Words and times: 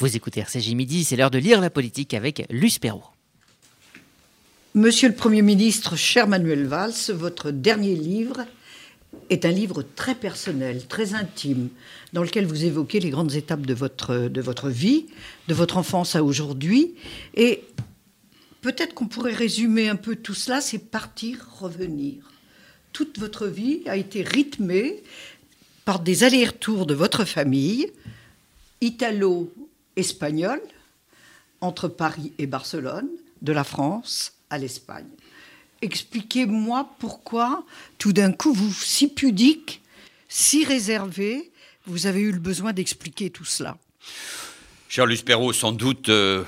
Vous 0.00 0.14
écoutez 0.14 0.38
RCJ 0.38 0.74
Midi, 0.74 1.02
c'est 1.02 1.16
l'heure 1.16 1.32
de 1.32 1.38
lire 1.38 1.60
la 1.60 1.70
politique 1.70 2.14
avec 2.14 2.46
Luce 2.50 2.78
Perrault. 2.78 3.02
Monsieur 4.74 5.08
le 5.08 5.14
Premier 5.16 5.42
ministre, 5.42 5.96
cher 5.96 6.28
Manuel 6.28 6.66
Valls, 6.66 6.92
votre 7.08 7.50
dernier 7.50 7.96
livre 7.96 8.46
est 9.28 9.44
un 9.44 9.50
livre 9.50 9.82
très 9.96 10.14
personnel, 10.14 10.86
très 10.86 11.14
intime, 11.14 11.68
dans 12.12 12.22
lequel 12.22 12.46
vous 12.46 12.64
évoquez 12.64 13.00
les 13.00 13.10
grandes 13.10 13.34
étapes 13.34 13.66
de 13.66 13.74
votre, 13.74 14.28
de 14.28 14.40
votre 14.40 14.68
vie, 14.68 15.06
de 15.48 15.54
votre 15.54 15.76
enfance 15.78 16.14
à 16.14 16.22
aujourd'hui. 16.22 16.94
Et 17.34 17.64
peut-être 18.60 18.94
qu'on 18.94 19.08
pourrait 19.08 19.34
résumer 19.34 19.88
un 19.88 19.96
peu 19.96 20.14
tout 20.14 20.34
cela, 20.34 20.60
c'est 20.60 20.78
partir, 20.78 21.44
revenir. 21.58 22.30
Toute 22.92 23.18
votre 23.18 23.48
vie 23.48 23.80
a 23.86 23.96
été 23.96 24.22
rythmée 24.22 25.02
par 25.84 25.98
des 25.98 26.22
allers-retours 26.22 26.86
de 26.86 26.94
votre 26.94 27.24
famille, 27.24 27.90
italo-espagnole, 29.98 30.62
entre 31.60 31.88
Paris 31.88 32.32
et 32.38 32.46
Barcelone, 32.46 33.08
de 33.42 33.52
la 33.52 33.64
France 33.64 34.32
à 34.50 34.58
l'Espagne. 34.58 35.08
Expliquez-moi 35.82 36.88
pourquoi, 36.98 37.64
tout 37.98 38.12
d'un 38.12 38.32
coup, 38.32 38.52
vous, 38.52 38.72
si 38.72 39.08
pudique, 39.08 39.82
si 40.28 40.64
réservé, 40.64 41.50
vous 41.86 42.06
avez 42.06 42.20
eu 42.20 42.32
le 42.32 42.40
besoin 42.40 42.72
d'expliquer 42.72 43.30
tout 43.30 43.44
cela. 43.44 43.76
Charles 44.88 45.16
Perrault, 45.18 45.52
sans 45.52 45.72
doute, 45.72 46.08
euh, 46.08 46.44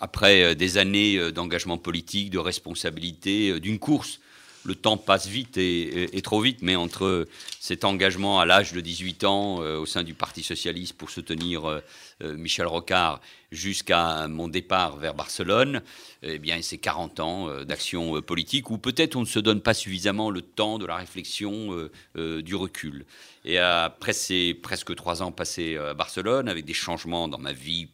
après 0.00 0.42
euh, 0.42 0.54
des 0.54 0.78
années 0.78 1.16
euh, 1.16 1.32
d'engagement 1.32 1.78
politique, 1.78 2.30
de 2.30 2.38
responsabilité, 2.38 3.58
d'une 3.58 3.78
course 3.78 4.20
le 4.64 4.74
temps 4.74 4.96
passe 4.96 5.26
vite 5.26 5.56
et, 5.58 6.20
trop 6.22 6.40
vite, 6.40 6.58
mais 6.62 6.74
entre 6.74 7.26
cet 7.60 7.84
engagement 7.84 8.40
à 8.40 8.46
l'âge 8.46 8.72
de 8.72 8.80
18 8.80 9.24
ans 9.24 9.62
euh, 9.62 9.78
au 9.78 9.86
sein 9.86 10.02
du 10.02 10.14
Parti 10.14 10.42
socialiste 10.42 10.96
pour 10.96 11.10
soutenir 11.10 11.68
euh, 11.68 11.80
euh, 12.22 12.36
Michel 12.36 12.66
Rocard 12.66 13.20
jusqu'à 13.52 14.26
mon 14.26 14.48
départ 14.48 14.96
vers 14.96 15.14
Barcelone, 15.14 15.82
eh 16.22 16.38
bien, 16.38 16.60
c'est 16.60 16.78
40 16.78 17.20
ans 17.20 17.64
d'action 17.64 18.20
politique 18.20 18.68
où 18.70 18.78
peut-être 18.78 19.14
on 19.14 19.20
ne 19.20 19.26
se 19.26 19.38
donne 19.38 19.60
pas 19.60 19.74
suffisamment 19.74 20.30
le 20.30 20.42
temps 20.42 20.78
de 20.78 20.86
la 20.86 20.96
réflexion, 20.96 21.88
du 22.16 22.54
recul. 22.56 23.06
Et 23.44 23.58
après 23.58 24.12
ces 24.12 24.54
presque 24.54 24.96
trois 24.96 25.22
ans 25.22 25.30
passés 25.30 25.76
à 25.76 25.94
Barcelone, 25.94 26.48
avec 26.48 26.64
des 26.64 26.74
changements 26.74 27.28
dans 27.28 27.38
ma 27.38 27.52
vie 27.52 27.86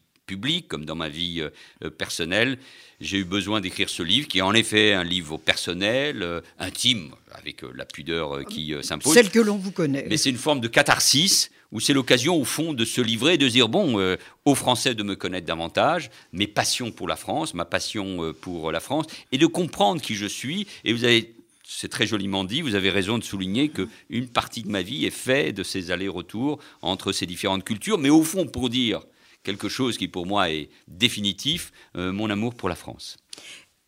comme 0.68 0.84
dans 0.84 0.94
ma 0.94 1.08
vie 1.08 1.40
euh, 1.40 1.50
euh, 1.84 1.90
personnelle, 1.90 2.58
j'ai 3.00 3.18
eu 3.18 3.24
besoin 3.24 3.60
d'écrire 3.60 3.88
ce 3.88 4.02
livre, 4.02 4.28
qui 4.28 4.38
est 4.38 4.42
en 4.42 4.54
effet 4.54 4.92
un 4.92 5.04
livre 5.04 5.38
personnel, 5.38 6.22
euh, 6.22 6.40
intime, 6.58 7.10
avec 7.32 7.62
la 7.74 7.84
pudeur 7.84 8.44
qui 8.44 8.74
s'impose. 8.82 9.14
Celle 9.14 9.30
que 9.30 9.38
l'on 9.38 9.56
vous 9.56 9.70
connaît. 9.70 10.06
Mais 10.08 10.16
c'est 10.16 10.30
une 10.30 10.36
forme 10.36 10.60
de 10.60 10.68
catharsis, 10.68 11.50
où 11.72 11.80
c'est 11.80 11.92
l'occasion, 11.92 12.36
au 12.36 12.44
fond, 12.44 12.72
de 12.74 12.84
se 12.84 13.00
livrer, 13.00 13.38
de 13.38 13.48
dire, 13.48 13.68
bon, 13.68 14.16
aux 14.44 14.54
Français 14.56 14.94
de 14.94 15.02
me 15.04 15.14
connaître 15.14 15.46
davantage, 15.46 16.10
mes 16.32 16.48
passions 16.48 16.90
pour 16.90 17.06
la 17.06 17.14
France, 17.14 17.54
ma 17.54 17.64
passion 17.64 18.34
pour 18.40 18.72
la 18.72 18.80
France, 18.80 19.06
et 19.30 19.38
de 19.38 19.46
comprendre 19.46 20.02
qui 20.02 20.16
je 20.16 20.26
suis. 20.26 20.66
Et 20.84 20.92
vous 20.92 21.04
avez 21.04 21.32
c'est 21.70 21.88
très 21.88 22.06
joliment 22.06 22.44
dit. 22.44 22.62
Vous 22.62 22.74
avez 22.74 22.90
raison 22.90 23.16
de 23.18 23.24
souligner 23.24 23.70
qu'une 23.70 24.26
partie 24.26 24.62
de 24.62 24.68
ma 24.68 24.82
vie 24.82 25.06
est 25.06 25.10
faite 25.10 25.54
de 25.54 25.62
ces 25.62 25.90
allers-retours 25.90 26.58
entre 26.82 27.12
ces 27.12 27.26
différentes 27.26 27.64
cultures. 27.64 27.98
Mais 27.98 28.10
au 28.10 28.22
fond, 28.22 28.46
pour 28.46 28.68
dire 28.68 29.00
quelque 29.42 29.68
chose 29.68 29.98
qui 29.98 30.08
pour 30.08 30.26
moi 30.26 30.50
est 30.50 30.70
définitif, 30.88 31.72
euh, 31.96 32.12
mon 32.12 32.30
amour 32.30 32.54
pour 32.54 32.68
la 32.68 32.74
France. 32.74 33.16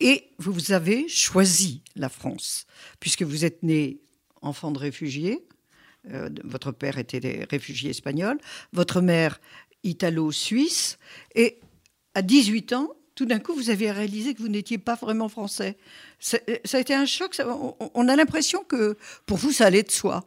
Et 0.00 0.30
vous 0.38 0.72
avez 0.72 1.08
choisi 1.08 1.82
la 1.94 2.08
France, 2.08 2.66
puisque 2.98 3.22
vous 3.22 3.44
êtes 3.44 3.62
né 3.62 4.00
enfant 4.40 4.72
de 4.72 4.78
réfugiés. 4.78 5.44
Euh, 6.10 6.28
votre 6.42 6.72
père 6.72 6.98
était 6.98 7.46
réfugié 7.48 7.90
espagnol, 7.90 8.40
votre 8.72 9.00
mère 9.00 9.40
italo-suisse. 9.84 10.98
Et 11.34 11.60
à 12.14 12.22
18 12.22 12.72
ans, 12.72 12.96
tout 13.14 13.26
d'un 13.26 13.38
coup, 13.38 13.54
vous 13.54 13.70
avez 13.70 13.90
réalisé 13.90 14.34
que 14.34 14.40
vous 14.40 14.48
n'étiez 14.48 14.78
pas 14.78 14.94
vraiment 14.94 15.28
français. 15.28 15.76
Ça, 16.20 16.38
a 16.72 16.78
été 16.78 16.94
un 16.94 17.06
choc. 17.06 17.40
on 17.94 18.08
a 18.08 18.16
l'impression 18.16 18.64
que 18.64 18.96
pour 19.26 19.36
vous, 19.36 19.52
ça 19.52 19.66
allait 19.66 19.82
de 19.82 19.90
soi. 19.90 20.24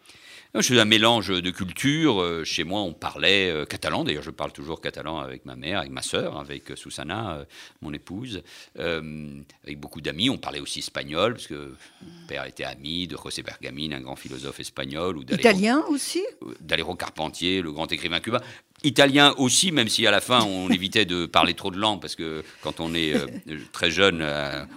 Je 0.56 0.62
suis 0.62 0.80
un 0.80 0.86
mélange 0.86 1.28
de 1.28 1.52
cultures. 1.52 2.22
Euh, 2.22 2.46
chez 2.46 2.64
moi, 2.64 2.80
on 2.80 2.94
parlait 2.94 3.52
euh, 3.52 3.66
catalan. 3.66 4.06
D'ailleurs, 4.06 4.24
je 4.24 4.32
parle 4.32 4.54
toujours 4.54 4.80
catalan 4.80 5.20
avec 5.20 5.46
ma 5.46 5.58
mère, 5.58 5.80
avec 5.80 5.92
ma 5.92 6.02
sœur, 6.02 6.40
avec 6.40 6.72
euh, 6.72 6.78
Susana, 6.78 7.46
mon 7.82 7.92
épouse, 7.92 8.42
avec 8.78 9.80
beaucoup 9.80 10.00
d'amis. 10.00 10.30
On 10.30 10.38
parlait 10.38 10.62
aussi 10.62 10.80
espagnol, 10.80 11.34
parce 11.34 11.48
que 11.48 11.74
mon 12.02 12.28
père 12.28 12.46
était 12.46 12.64
ami 12.64 13.06
de 13.06 13.18
José 13.18 13.44
Bergamin, 13.44 13.92
un 13.92 14.00
grand 14.00 14.16
philosophe 14.16 14.62
espagnol. 14.62 15.18
Ou 15.18 15.24
Italien 15.24 15.84
aussi? 15.90 16.24
D'Alero 16.62 16.96
Carpentier, 16.96 17.62
le 17.62 17.74
grand 17.74 17.92
écrivain 17.92 18.22
cubain. 18.22 18.42
Italien 18.84 19.34
aussi, 19.38 19.72
même 19.72 19.88
si 19.88 20.06
à 20.06 20.12
la 20.12 20.22
fin 20.22 20.44
on 20.44 20.70
évitait 20.72 21.06
de 21.06 21.26
parler 21.26 21.54
trop 21.54 21.72
de 21.72 21.78
langues, 21.78 22.02
parce 22.02 22.16
que 22.16 22.44
quand 22.62 22.80
on 22.80 22.94
est 22.94 23.14
très 23.72 23.92
jeune, 23.92 24.26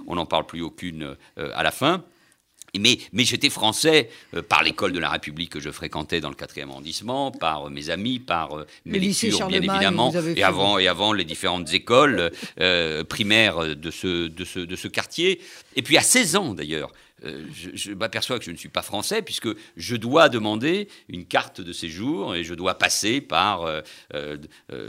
on 0.07 0.15
n'en 0.15 0.27
parle 0.27 0.47
plus 0.47 0.63
aucune 0.63 1.17
à 1.37 1.63
la 1.63 1.71
fin. 1.71 2.05
Mais, 2.77 2.99
j'étais 3.25 3.51
français 3.51 4.11
euh, 4.35 4.43
par 4.43 4.63
l'école 4.63 4.93
de 4.93 4.99
la 4.99 5.11
République 5.11 5.51
que 5.51 5.61
je 5.61 5.71
fréquentais 5.71 6.21
dans 6.21 6.29
le 6.29 6.35
4e 6.35 6.69
arrondissement, 6.69 7.31
par 7.31 7.67
euh, 7.67 7.71
mes 7.71 7.91
amis, 7.91 8.19
par 8.19 8.59
euh, 8.59 8.67
mes 8.85 8.99
lectures, 8.99 9.47
bien 9.47 9.63
évidemment, 9.63 10.13
et 10.37 10.43
avant, 10.43 10.79
et 10.79 10.89
avant 10.89 11.13
les 11.13 11.25
différentes 11.25 11.73
écoles 11.73 12.31
primaires 13.09 13.77
de 13.77 13.91
ce, 13.91 14.29
de, 14.29 14.45
ce, 14.45 14.61
de 14.61 14.77
ce 14.77 14.89
quartier. 14.89 15.41
Et 15.77 15.83
puis 15.83 15.97
à 15.97 16.03
16 16.03 16.37
ans 16.37 16.55
d'ailleurs, 16.55 16.93
euh, 17.25 17.45
je, 17.53 17.93
m'aperçois 17.93 18.39
que 18.39 18.45
je 18.45 18.51
ne 18.51 18.57
suis 18.57 18.69
pas 18.69 18.83
français 18.83 19.23
puisque 19.23 19.49
je 19.77 19.97
dois 19.97 20.29
demander 20.29 20.89
une 21.09 21.25
carte 21.25 21.61
de 21.61 21.73
séjour 21.73 22.35
et 22.35 22.45
je 22.45 22.55
dois 22.55 22.79
passer 22.79 23.21
par 23.21 23.63
euh, 23.63 23.81
euh, 24.15 24.37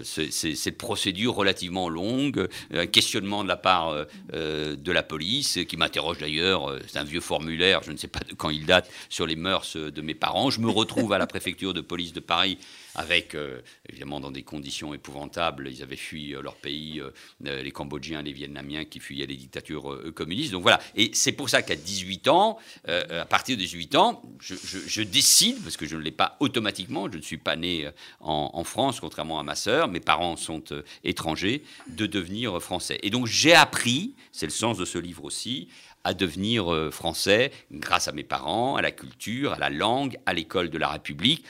cette 0.03 0.77
procédure 0.77 1.33
relativement 1.35 1.89
longue, 1.89 2.47
un 2.73 2.87
questionnement 2.87 3.43
de 3.43 3.47
la 3.47 3.57
part 3.57 4.05
de 4.33 4.91
la 4.91 5.03
police 5.03 5.59
qui 5.67 5.77
m'interroge 5.77 6.19
d'ailleurs, 6.19 6.77
c'est 6.87 6.99
un 6.99 7.03
vieux 7.03 7.21
formulaire, 7.21 7.81
je 7.83 7.91
ne 7.91 7.97
sais 7.97 8.07
pas 8.07 8.19
quand 8.37 8.49
il 8.49 8.65
date, 8.65 8.89
sur 9.09 9.25
les 9.25 9.35
mœurs 9.35 9.75
de 9.75 10.01
mes 10.01 10.15
parents. 10.15 10.49
Je 10.49 10.59
me 10.59 10.69
retrouve 10.69 11.13
à 11.13 11.17
la 11.17 11.27
préfecture 11.27 11.73
de 11.73 11.81
police 11.81 12.13
de 12.13 12.19
Paris 12.19 12.57
avec 12.99 13.33
euh, 13.33 13.61
évidemment 13.87 14.19
dans 14.19 14.29
des 14.29 14.43
conditions 14.43 14.93
épouvantables. 14.93 15.69
Ils 15.69 15.81
avaient 15.81 15.95
fui 15.95 16.35
euh, 16.35 16.41
leur 16.41 16.55
pays, 16.55 16.99
euh, 16.99 17.61
les 17.63 17.71
Cambodgiens, 17.71 18.21
les 18.21 18.33
Vietnamiens 18.33 18.83
qui 18.83 18.99
fuyaient 18.99 19.25
les 19.25 19.37
dictatures 19.37 19.97
communistes. 20.13 20.51
Donc 20.51 20.63
voilà. 20.63 20.81
Et 20.95 21.11
c'est 21.13 21.31
pour 21.31 21.49
ça 21.49 21.61
qu'à 21.61 21.77
18 21.77 22.27
ans, 22.27 22.57
à 22.85 23.25
partir 23.25 23.55
de 23.55 23.61
18 23.61 23.95
ans, 23.95 24.21
je, 24.39 25.01
décide, 25.01 25.61
parce 25.63 25.77
que 25.77 25.85
je 25.85 25.95
ne 25.95 26.01
l'ai 26.01 26.11
pas 26.11 26.35
automatiquement, 26.39 27.09
je 27.09 27.17
ne 27.17 27.21
suis 27.21 27.37
pas 27.37 27.55
né 27.55 27.89
en, 28.19 28.63
France, 28.63 28.99
contrairement 28.99 29.39
à 29.39 29.43
ma 29.43 29.55
sœur, 29.55 29.87
mes 29.87 29.99
parents 29.99 30.35
sont 30.35 30.63
étrangers, 31.03 31.63
de 31.87 32.05
devenir 32.05 32.61
français. 32.61 32.99
Et 33.03 33.09
donc 33.09 33.27
j'ai 33.27 33.53
appris, 33.53 34.15
c'est 34.31 34.45
le 34.45 34.51
sens 34.51 34.77
de 34.77 34.85
ce 34.85 34.97
livre 34.97 35.23
aussi, 35.23 35.69
à 36.03 36.13
devenir 36.13 36.89
français 36.91 37.51
grâce 37.71 38.07
à 38.07 38.11
mes 38.11 38.23
parents, 38.23 38.75
à 38.75 38.81
la 38.81 38.91
culture, 38.91 39.53
à 39.53 39.59
la 39.59 39.69
langue, 39.69 40.17
à 40.25 40.33
l'école 40.33 40.69
de 40.69 40.77
la 40.77 40.89
République. 40.89 41.45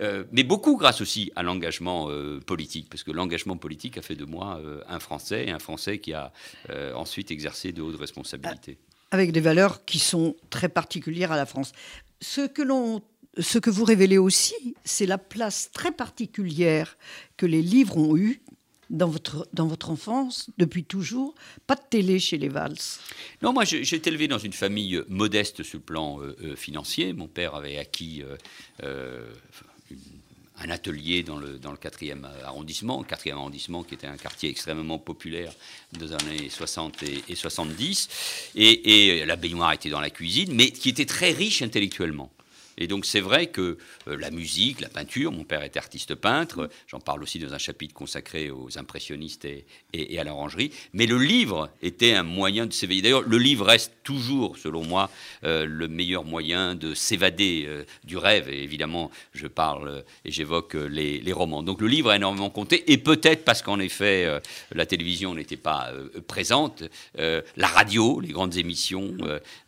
Euh, 0.00 0.24
mais 0.32 0.44
beaucoup 0.44 0.76
grâce 0.76 1.00
aussi 1.00 1.30
à 1.36 1.42
l'engagement 1.42 2.08
euh, 2.08 2.40
politique, 2.40 2.88
parce 2.88 3.02
que 3.02 3.10
l'engagement 3.10 3.56
politique 3.56 3.98
a 3.98 4.02
fait 4.02 4.14
de 4.14 4.24
moi 4.24 4.58
euh, 4.64 4.80
un 4.88 4.98
Français, 4.98 5.46
et 5.46 5.50
un 5.50 5.58
Français 5.58 5.98
qui 5.98 6.14
a 6.14 6.32
ensuite 6.94 7.30
exercé 7.30 7.72
de 7.72 7.82
hautes 7.82 8.00
responsabilités. 8.00 8.78
Avec 9.10 9.32
des 9.32 9.40
valeurs 9.40 9.84
qui 9.84 9.98
sont 9.98 10.36
très 10.50 10.68
particulières 10.68 11.32
à 11.32 11.36
la 11.36 11.46
France. 11.46 11.72
Ce 12.20 12.46
que 12.46 12.62
ce 13.38 13.58
que 13.58 13.70
vous 13.70 13.84
révélez 13.84 14.18
aussi, 14.18 14.74
c'est 14.84 15.06
la 15.06 15.18
place 15.18 15.70
très 15.72 15.92
particulière 15.92 16.96
que 17.36 17.46
les 17.46 17.62
livres 17.62 17.96
ont 17.96 18.16
eue 18.16 18.40
dans 18.90 19.08
votre, 19.08 19.48
dans 19.52 19.66
votre 19.66 19.90
enfance, 19.90 20.50
depuis 20.58 20.84
toujours 20.84 21.34
Pas 21.66 21.76
de 21.76 21.82
télé 21.88 22.18
chez 22.18 22.36
les 22.36 22.48
Valls 22.48 22.76
Non, 23.42 23.52
moi 23.52 23.64
j'ai 23.64 23.82
été 23.94 24.10
élevé 24.10 24.28
dans 24.28 24.38
une 24.38 24.52
famille 24.52 25.00
modeste 25.08 25.62
sur 25.62 25.78
le 25.78 25.84
plan 25.84 26.20
financier. 26.56 27.12
Mon 27.12 27.28
père 27.28 27.54
avait 27.54 27.78
acquis 27.78 28.22
un 30.60 30.70
atelier 30.70 31.22
dans 31.22 31.38
le, 31.38 31.58
dans 31.58 31.72
le 31.72 31.78
4e 31.78 32.24
arrondissement, 32.44 33.02
4e 33.02 33.32
arrondissement 33.32 33.82
qui 33.82 33.94
était 33.94 34.06
un 34.06 34.16
quartier 34.16 34.50
extrêmement 34.50 34.98
populaire 34.98 35.52
dans 35.92 36.06
les 36.06 36.12
années 36.12 36.48
60 36.50 37.02
et, 37.28 37.34
70, 37.34 38.52
et, 38.54 39.18
et, 39.18 39.26
la 39.26 39.36
baignoire 39.36 39.72
était 39.72 39.88
dans 39.88 40.00
la 40.00 40.10
cuisine, 40.10 40.52
mais 40.54 40.70
qui 40.70 40.90
était 40.90 41.06
très 41.06 41.32
riche 41.32 41.62
intellectuellement. 41.62 42.30
Et 42.80 42.86
donc 42.86 43.04
c'est 43.04 43.20
vrai 43.20 43.46
que 43.46 43.76
euh, 44.08 44.16
la 44.16 44.30
musique, 44.30 44.80
la 44.80 44.88
peinture, 44.88 45.30
mon 45.30 45.44
père 45.44 45.62
était 45.62 45.78
artiste 45.78 46.14
peintre, 46.14 46.70
j'en 46.88 46.98
parle 46.98 47.22
aussi 47.22 47.38
dans 47.38 47.52
un 47.52 47.58
chapitre 47.58 47.94
consacré 47.94 48.50
aux 48.50 48.78
impressionnistes 48.78 49.46
et, 49.92 50.18
à 50.18 50.24
l'orangerie, 50.24 50.72
mais 50.94 51.06
le 51.06 51.18
livre 51.18 51.70
était 51.82 52.14
un 52.14 52.22
moyen 52.22 52.66
de 52.66 52.72
s'éveiller. 52.72 53.02
D'ailleurs, 53.02 53.22
le 53.22 53.38
livre 53.38 53.66
reste 53.66 53.92
toujours, 54.02 54.56
selon 54.56 54.84
moi, 54.84 55.10
euh, 55.44 55.66
le 55.66 55.88
meilleur 55.88 56.24
moyen 56.24 56.74
de 56.74 56.94
s'évader 56.94 57.64
euh, 57.66 57.84
du 58.04 58.16
rêve. 58.16 58.48
Et 58.48 58.62
évidemment, 58.62 59.10
je 59.34 59.46
parle 59.46 60.02
et 60.24 60.30
j'évoque 60.30 60.74
les, 60.74 61.20
romans. 61.32 61.62
Donc 61.62 61.80
le 61.80 61.86
livre 61.86 62.10
a 62.10 62.16
énormément 62.16 62.50
compté, 62.50 62.90
et 62.90 62.98
peut-être 62.98 63.44
parce 63.44 63.62
qu'en 63.62 63.78
effet, 63.78 64.40
la 64.72 64.84
télévision 64.84 65.34
n'était 65.34 65.56
pas 65.56 65.92
présente, 66.26 66.82
la 67.14 67.66
radio, 67.68 68.18
les 68.18 68.32
grandes 68.32 68.56
émissions, 68.56 69.16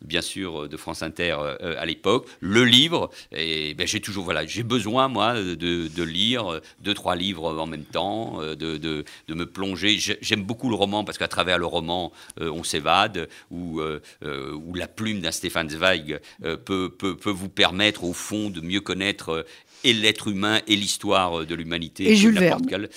bien 0.01 0.21
sûr, 0.21 0.67
de 0.67 0.75
France 0.75 1.03
Inter 1.03 1.37
à 1.61 1.85
l'époque, 1.85 2.27
le 2.41 2.65
livre 2.65 3.02
Et 3.31 3.73
ben, 3.73 3.87
j'ai 3.87 3.99
toujours, 3.99 4.23
voilà, 4.23 4.45
j'ai 4.45 4.63
besoin, 4.63 5.07
moi, 5.07 5.33
de, 5.35 5.55
de, 5.55 6.03
lire 6.03 6.59
deux, 6.81 6.93
trois 6.93 7.15
livres 7.15 7.59
en 7.59 7.65
même 7.65 7.85
temps, 7.85 8.39
de, 8.41 8.55
de, 8.55 9.05
de 9.27 9.33
me 9.33 9.45
plonger. 9.45 9.97
J'aime 9.97 10.43
beaucoup 10.43 10.69
le 10.69 10.75
roman 10.75 11.03
parce 11.03 11.17
qu'à 11.17 11.27
travers 11.27 11.57
le 11.57 11.65
roman, 11.65 12.11
on 12.39 12.63
s'évade, 12.63 13.27
ou, 13.51 13.81
ou 13.81 14.73
la 14.75 14.87
plume 14.87 15.21
d'un 15.21 15.31
Stéphane 15.31 15.69
Zweig 15.69 16.19
peut, 16.39 16.89
peut, 16.89 17.15
peut, 17.15 17.31
vous 17.31 17.49
permettre, 17.49 18.03
au 18.03 18.13
fond, 18.13 18.49
de 18.49 18.61
mieux 18.61 18.81
connaître 18.81 19.45
et 19.83 19.93
l'être 19.93 20.27
humain 20.27 20.61
et 20.67 20.75
l'histoire 20.75 21.45
de 21.45 21.55
l'humanité. 21.55 22.09
Et 22.09 22.15
Jules 22.15 22.39
Verne. 22.39 22.87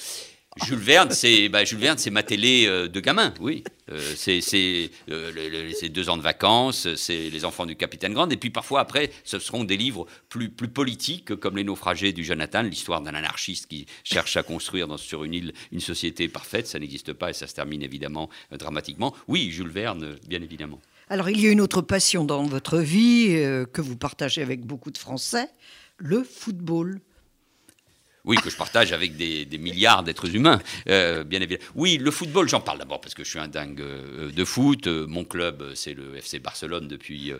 Jules 0.64 0.79
Verne, 0.79 1.11
c'est 1.11 1.49
bah, 1.49 1.64
Jules 1.64 1.79
Verne, 1.79 1.99
c'est 1.99 2.11
ma 2.11 2.23
télé 2.23 2.67
euh, 2.67 2.88
de 2.88 3.00
gamin, 3.00 3.35
oui. 3.41 3.62
Euh, 3.91 4.00
c'est 4.17 4.91
euh, 5.11 5.70
deux 5.91 6.08
ans 6.08 6.17
de 6.17 6.23
vacances, 6.23 6.94
c'est 6.97 7.29
les 7.31 7.44
enfants 7.44 7.67
du 7.67 7.76
capitaine 7.76 8.14
Grande, 8.14 8.32
et 8.32 8.37
puis 8.37 8.50
parfois 8.50 8.81
après, 8.81 9.11
ce 9.25 9.38
seront 9.38 9.64
des 9.64 9.76
livres 9.76 10.06
plus, 10.29 10.49
plus 10.49 10.69
politiques, 10.69 11.37
comme 11.37 11.56
Les 11.56 11.64
naufragés 11.64 12.12
du 12.12 12.25
Jonathan, 12.25 12.62
l'histoire 12.62 13.03
d'un 13.03 13.14
anarchiste 13.14 13.67
qui 13.67 13.87
cherche 14.03 14.37
à 14.37 14.43
construire 14.43 14.99
sur 14.99 15.25
une 15.25 15.35
île 15.35 15.53
une 15.73 15.81
société 15.81 16.29
parfaite. 16.29 16.67
Ça 16.67 16.79
n'existe 16.79 17.12
pas 17.12 17.31
et 17.31 17.35
ça 17.35 17.47
se 17.47 17.55
termine 17.55 17.82
évidemment 17.82 18.31
dramatiquement. 18.50 19.14
Oui, 19.29 19.50
Jules 19.50 19.69
Verne, 19.69 20.17
bien 20.26 20.41
évidemment. 20.43 20.81
Alors 21.08 21.29
il 21.29 21.41
y 21.41 21.47
a 21.47 21.50
une 21.50 21.61
autre 21.61 21.82
passion 21.82 22.25
dans 22.25 22.44
votre 22.44 22.79
vie 22.79 23.29
que 23.73 23.81
vous 23.81 23.97
partagez 23.97 24.43
avec 24.43 24.64
beaucoup 24.64 24.91
de 24.91 24.99
Français, 24.99 25.49
le 25.99 26.25
football. 26.25 27.00
Oui, 28.26 28.37
que 28.38 28.50
je 28.50 28.56
partage 28.56 28.93
avec 28.93 29.17
des, 29.17 29.46
milliards 29.58 30.02
d'êtres 30.02 30.34
humains, 30.34 30.61
euh, 30.88 31.23
bien 31.23 31.40
évidemment. 31.40 31.64
Oui, 31.76 31.96
le 31.96 32.11
football, 32.11 32.49
j'en 32.49 32.61
parle 32.61 32.78
d'abord 32.78 33.00
parce 33.00 33.14
que 33.14 33.23
je 33.23 33.31
suis 33.31 33.38
un 33.38 33.46
dingue 33.46 33.81
euh, 33.81 34.32
de 34.32 34.44
foot. 34.44 34.88
Euh, 34.88 35.06
mon 35.06 35.25
club, 35.25 35.73
c'est 35.75 35.94
le 35.94 36.17
FC 36.17 36.40
Barcelone 36.40 36.88
depuis 36.88 37.32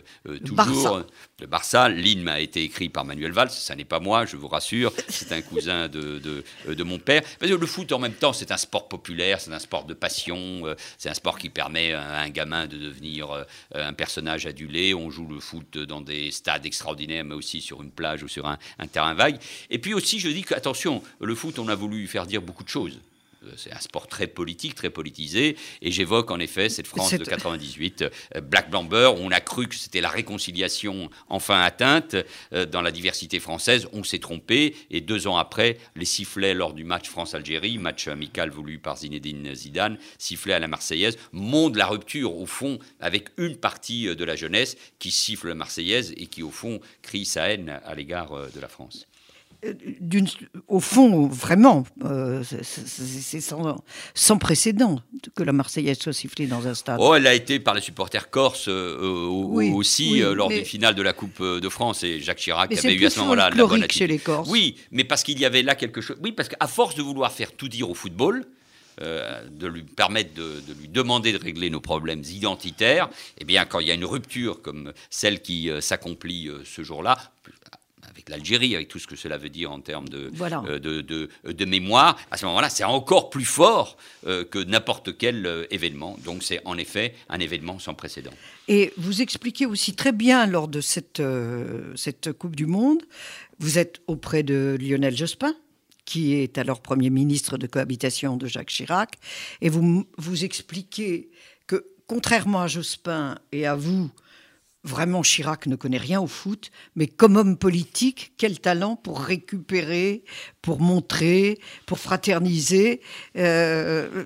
toujours. 0.45 0.55
Barça. 0.55 1.05
Le 1.41 1.47
Barça. 1.47 1.89
L'hymne 1.89 2.29
a 2.29 2.39
été 2.39 2.63
écrit 2.63 2.87
par 2.87 3.03
Manuel 3.03 3.33
Valls. 3.33 3.51
Ça 3.51 3.75
n'est 3.75 3.85
pas 3.85 3.99
moi, 3.99 4.25
je 4.25 4.37
vous 4.37 4.47
rassure. 4.47 4.93
C'est 5.09 5.33
un 5.33 5.41
cousin 5.41 5.89
de, 5.89 6.19
de, 6.19 6.83
mon 6.83 6.99
père. 6.99 7.21
le 7.41 7.65
foot, 7.65 7.91
en 7.91 7.99
même 7.99 8.13
temps, 8.13 8.31
c'est 8.31 8.51
un 8.51 8.57
sport 8.57 8.87
populaire, 8.87 9.41
c'est 9.41 9.51
un 9.51 9.59
sport 9.59 9.83
de 9.83 9.93
passion. 9.93 10.63
C'est 10.97 11.09
un 11.09 11.13
sport 11.13 11.37
qui 11.37 11.49
permet 11.49 11.93
à 11.93 12.19
un 12.19 12.29
gamin 12.29 12.65
de 12.65 12.77
devenir 12.77 13.45
un 13.73 13.93
personnage 13.93 14.45
adulé. 14.45 14.93
On 14.93 15.09
joue 15.09 15.27
le 15.27 15.39
foot 15.39 15.77
dans 15.77 16.01
des 16.01 16.31
stades 16.31 16.65
extraordinaires, 16.65 17.25
mais 17.25 17.35
aussi 17.35 17.59
sur 17.59 17.83
une 17.83 17.91
plage 17.91 18.23
ou 18.23 18.29
sur 18.29 18.47
un, 18.47 18.57
un 18.79 18.87
terrain 18.87 19.13
vague. 19.13 19.37
Et 19.69 19.79
puis 19.79 19.93
aussi, 19.93 20.19
je 20.19 20.29
dis 20.29 20.43
que, 20.43 20.53
attention, 20.53 20.76
le 21.19 21.35
foot, 21.35 21.59
on 21.59 21.67
a 21.67 21.75
voulu 21.75 22.07
faire 22.07 22.25
dire 22.25 22.41
beaucoup 22.41 22.63
de 22.63 22.69
choses. 22.69 22.99
Euh, 23.43 23.51
c'est 23.55 23.71
un 23.71 23.79
sport 23.79 24.07
très 24.07 24.27
politique, 24.27 24.75
très 24.75 24.89
politisé, 24.89 25.55
et 25.81 25.91
j'évoque 25.91 26.31
en 26.31 26.39
effet 26.39 26.69
cette 26.69 26.87
France 26.87 27.13
de 27.13 27.23
98, 27.23 28.03
euh, 28.35 28.41
Black 28.41 28.69
Blamber, 28.69 29.13
où 29.15 29.19
on 29.19 29.31
a 29.31 29.39
cru 29.39 29.67
que 29.67 29.75
c'était 29.75 30.01
la 30.01 30.09
réconciliation 30.09 31.09
enfin 31.29 31.61
atteinte 31.61 32.15
euh, 32.53 32.65
dans 32.65 32.81
la 32.81 32.91
diversité 32.91 33.39
française. 33.39 33.87
On 33.93 34.03
s'est 34.03 34.19
trompé, 34.19 34.75
et 34.89 35.01
deux 35.01 35.27
ans 35.27 35.37
après, 35.37 35.77
les 35.95 36.05
sifflets 36.05 36.53
lors 36.53 36.73
du 36.73 36.83
match 36.83 37.09
France-Algérie, 37.09 37.77
match 37.77 38.07
amical 38.07 38.49
voulu 38.49 38.79
par 38.79 38.97
Zinedine 38.97 39.53
Zidane, 39.53 39.97
sifflets 40.17 40.53
à 40.53 40.59
la 40.59 40.67
Marseillaise, 40.67 41.17
montrent 41.31 41.77
la 41.77 41.87
rupture 41.87 42.35
au 42.35 42.45
fond 42.45 42.79
avec 42.99 43.29
une 43.37 43.57
partie 43.57 44.15
de 44.15 44.25
la 44.25 44.35
jeunesse 44.35 44.77
qui 44.99 45.11
siffle 45.11 45.49
la 45.49 45.55
Marseillaise 45.55 46.13
et 46.17 46.27
qui 46.27 46.43
au 46.43 46.51
fond 46.51 46.79
crie 47.01 47.25
sa 47.25 47.49
haine 47.49 47.79
à 47.85 47.95
l'égard 47.95 48.31
de 48.53 48.59
la 48.59 48.67
France 48.67 49.06
au 50.67 50.79
fond, 50.79 51.27
vraiment, 51.27 51.85
euh, 52.05 52.43
c'est 52.43 53.41
sans, 53.41 54.37
précédent 54.37 55.01
que 55.35 55.43
la 55.43 55.51
Marseillaise 55.51 55.97
soit 55.99 56.13
sifflée 56.13 56.45
dans 56.45 56.67
un 56.67 56.75
stade. 56.75 56.97
Oh, 56.99 57.15
elle 57.15 57.25
a 57.25 57.33
été 57.33 57.59
par 57.59 57.73
les 57.73 57.81
supporters 57.81 58.29
corses 58.29 58.67
euh, 58.67 59.25
aussi 59.73 60.21
euh, 60.21 60.35
lors 60.35 60.49
des 60.49 60.63
finales 60.63 60.95
de 60.95 61.01
la 61.01 61.13
Coupe 61.13 61.41
de 61.41 61.69
France 61.69 62.03
et 62.03 62.19
Jacques 62.19 62.37
Chirac 62.37 62.71
avait 62.71 62.93
eu 62.93 63.05
à 63.05 63.09
ce 63.09 63.19
moment-là 63.21 63.49
la 63.49 63.65
bonne 63.65 63.89
chez 63.89 64.07
les 64.07 64.19
Corses. 64.19 64.47
Oui, 64.49 64.75
mais 64.91 65.03
parce 65.03 65.23
qu'il 65.23 65.39
y 65.39 65.45
avait 65.45 65.63
là 65.63 65.75
quelque 65.75 66.01
chose. 66.01 66.17
Oui, 66.21 66.31
parce 66.31 66.49
qu'à 66.49 66.67
force 66.67 66.95
de 66.95 67.01
vouloir 67.01 67.31
faire 67.31 67.51
tout 67.51 67.67
dire 67.67 67.89
au 67.89 67.95
football. 67.95 68.45
de 68.99 69.67
lui 69.67 69.83
permettre 69.83 70.33
de, 70.33 70.61
de, 70.67 70.73
lui 70.79 70.87
demander 70.87 71.31
de 71.31 71.37
régler 71.37 71.69
nos 71.69 71.81
problèmes 71.81 72.23
identitaires, 72.23 73.09
eh 73.39 73.45
bien, 73.45 73.65
quand 73.65 73.79
il 73.79 73.87
y 73.87 73.91
a 73.91 73.93
une 73.93 74.05
rupture 74.05 74.61
comme 74.61 74.91
celle 75.09 75.41
qui 75.41 75.69
s'accomplit 75.81 76.49
ce 76.63 76.83
jour-là, 76.83 77.17
avec 78.17 78.29
l'Algérie, 78.29 78.73
avec 78.75 78.87
tout 78.87 78.97
ce 78.97 79.05
que 79.05 79.15
cela 79.15 79.37
veut 79.37 79.49
dire 79.49 79.71
en 79.71 79.79
termes 79.79 80.09
de, 80.09 80.31
euh, 80.41 80.79
de, 80.79 81.29
de, 81.43 81.65
mémoire, 81.65 82.17
à 82.31 82.37
ce 82.37 82.45
moment-là, 82.47 82.69
c'est 82.69 82.83
encore 82.83 83.29
plus 83.29 83.45
fort 83.45 83.95
euh, 84.25 84.43
que 84.43 84.57
n'importe 84.57 85.15
quel 85.17 85.45
euh, 85.45 85.65
événement. 85.69 86.17
Donc 86.25 86.41
c'est 86.41 86.59
en 86.65 86.79
effet 86.79 87.13
un 87.29 87.39
événement 87.39 87.77
sans 87.77 87.93
précédent. 87.93 88.31
Et 88.67 88.91
vous 88.97 89.21
expliquez 89.21 89.67
aussi 89.67 89.93
très 89.93 90.11
bien 90.11 90.47
lors 90.47 90.67
de 90.67 90.81
cette, 90.81 91.21
cette 91.95 92.33
Coupe 92.33 92.55
du 92.55 92.65
Monde, 92.65 93.03
vous 93.59 93.77
êtes 93.77 94.01
auprès 94.07 94.41
de 94.41 94.77
Lionel 94.79 95.15
Jospin 95.15 95.55
qui 96.05 96.35
est 96.35 96.57
alors 96.57 96.79
Premier 96.79 97.09
ministre 97.09 97.57
de 97.57 97.67
cohabitation 97.67 98.37
de 98.37 98.47
Jacques 98.47 98.69
Chirac, 98.69 99.15
et 99.59 99.67
vous, 99.67 100.07
vous 100.17 100.45
expliquez 100.45 101.29
que, 101.67 101.85
contrairement 102.07 102.61
à 102.61 102.67
Jospin 102.67 103.37
et 103.51 103.67
à 103.67 103.75
vous, 103.75 104.09
Vraiment, 104.87 105.21
Chirac 105.21 105.65
ne 105.67 105.75
connaît 105.75 105.97
rien 105.97 106.21
au 106.21 106.27
foot, 106.27 106.71
mais 106.95 107.07
comme 107.07 107.35
homme 107.35 107.57
politique, 107.57 108.31
quel 108.37 108.61
talent 108.61 108.95
pour 108.95 109.19
récupérer, 109.19 110.23
pour 110.61 110.79
montrer, 110.79 111.59
pour 111.85 111.99
fraterniser. 111.99 113.01
Euh, 113.35 114.23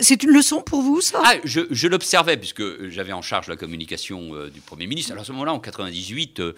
c'est 0.00 0.22
une 0.22 0.30
leçon 0.30 0.62
pour 0.62 0.80
vous, 0.80 1.02
ça? 1.02 1.20
Ah, 1.22 1.34
Je, 1.44 1.86
l'observais, 1.86 2.38
puisque 2.38 2.88
j'avais 2.88 3.12
en 3.12 3.20
charge 3.20 3.48
la 3.48 3.56
communication 3.56 4.34
euh, 4.34 4.48
du 4.48 4.62
Premier 4.62 4.86
ministre. 4.86 5.12
Alors 5.12 5.22
à 5.22 5.26
ce 5.26 5.32
moment-là, 5.32 5.52
en 5.52 5.60
98, 5.60 6.40
euh, 6.40 6.54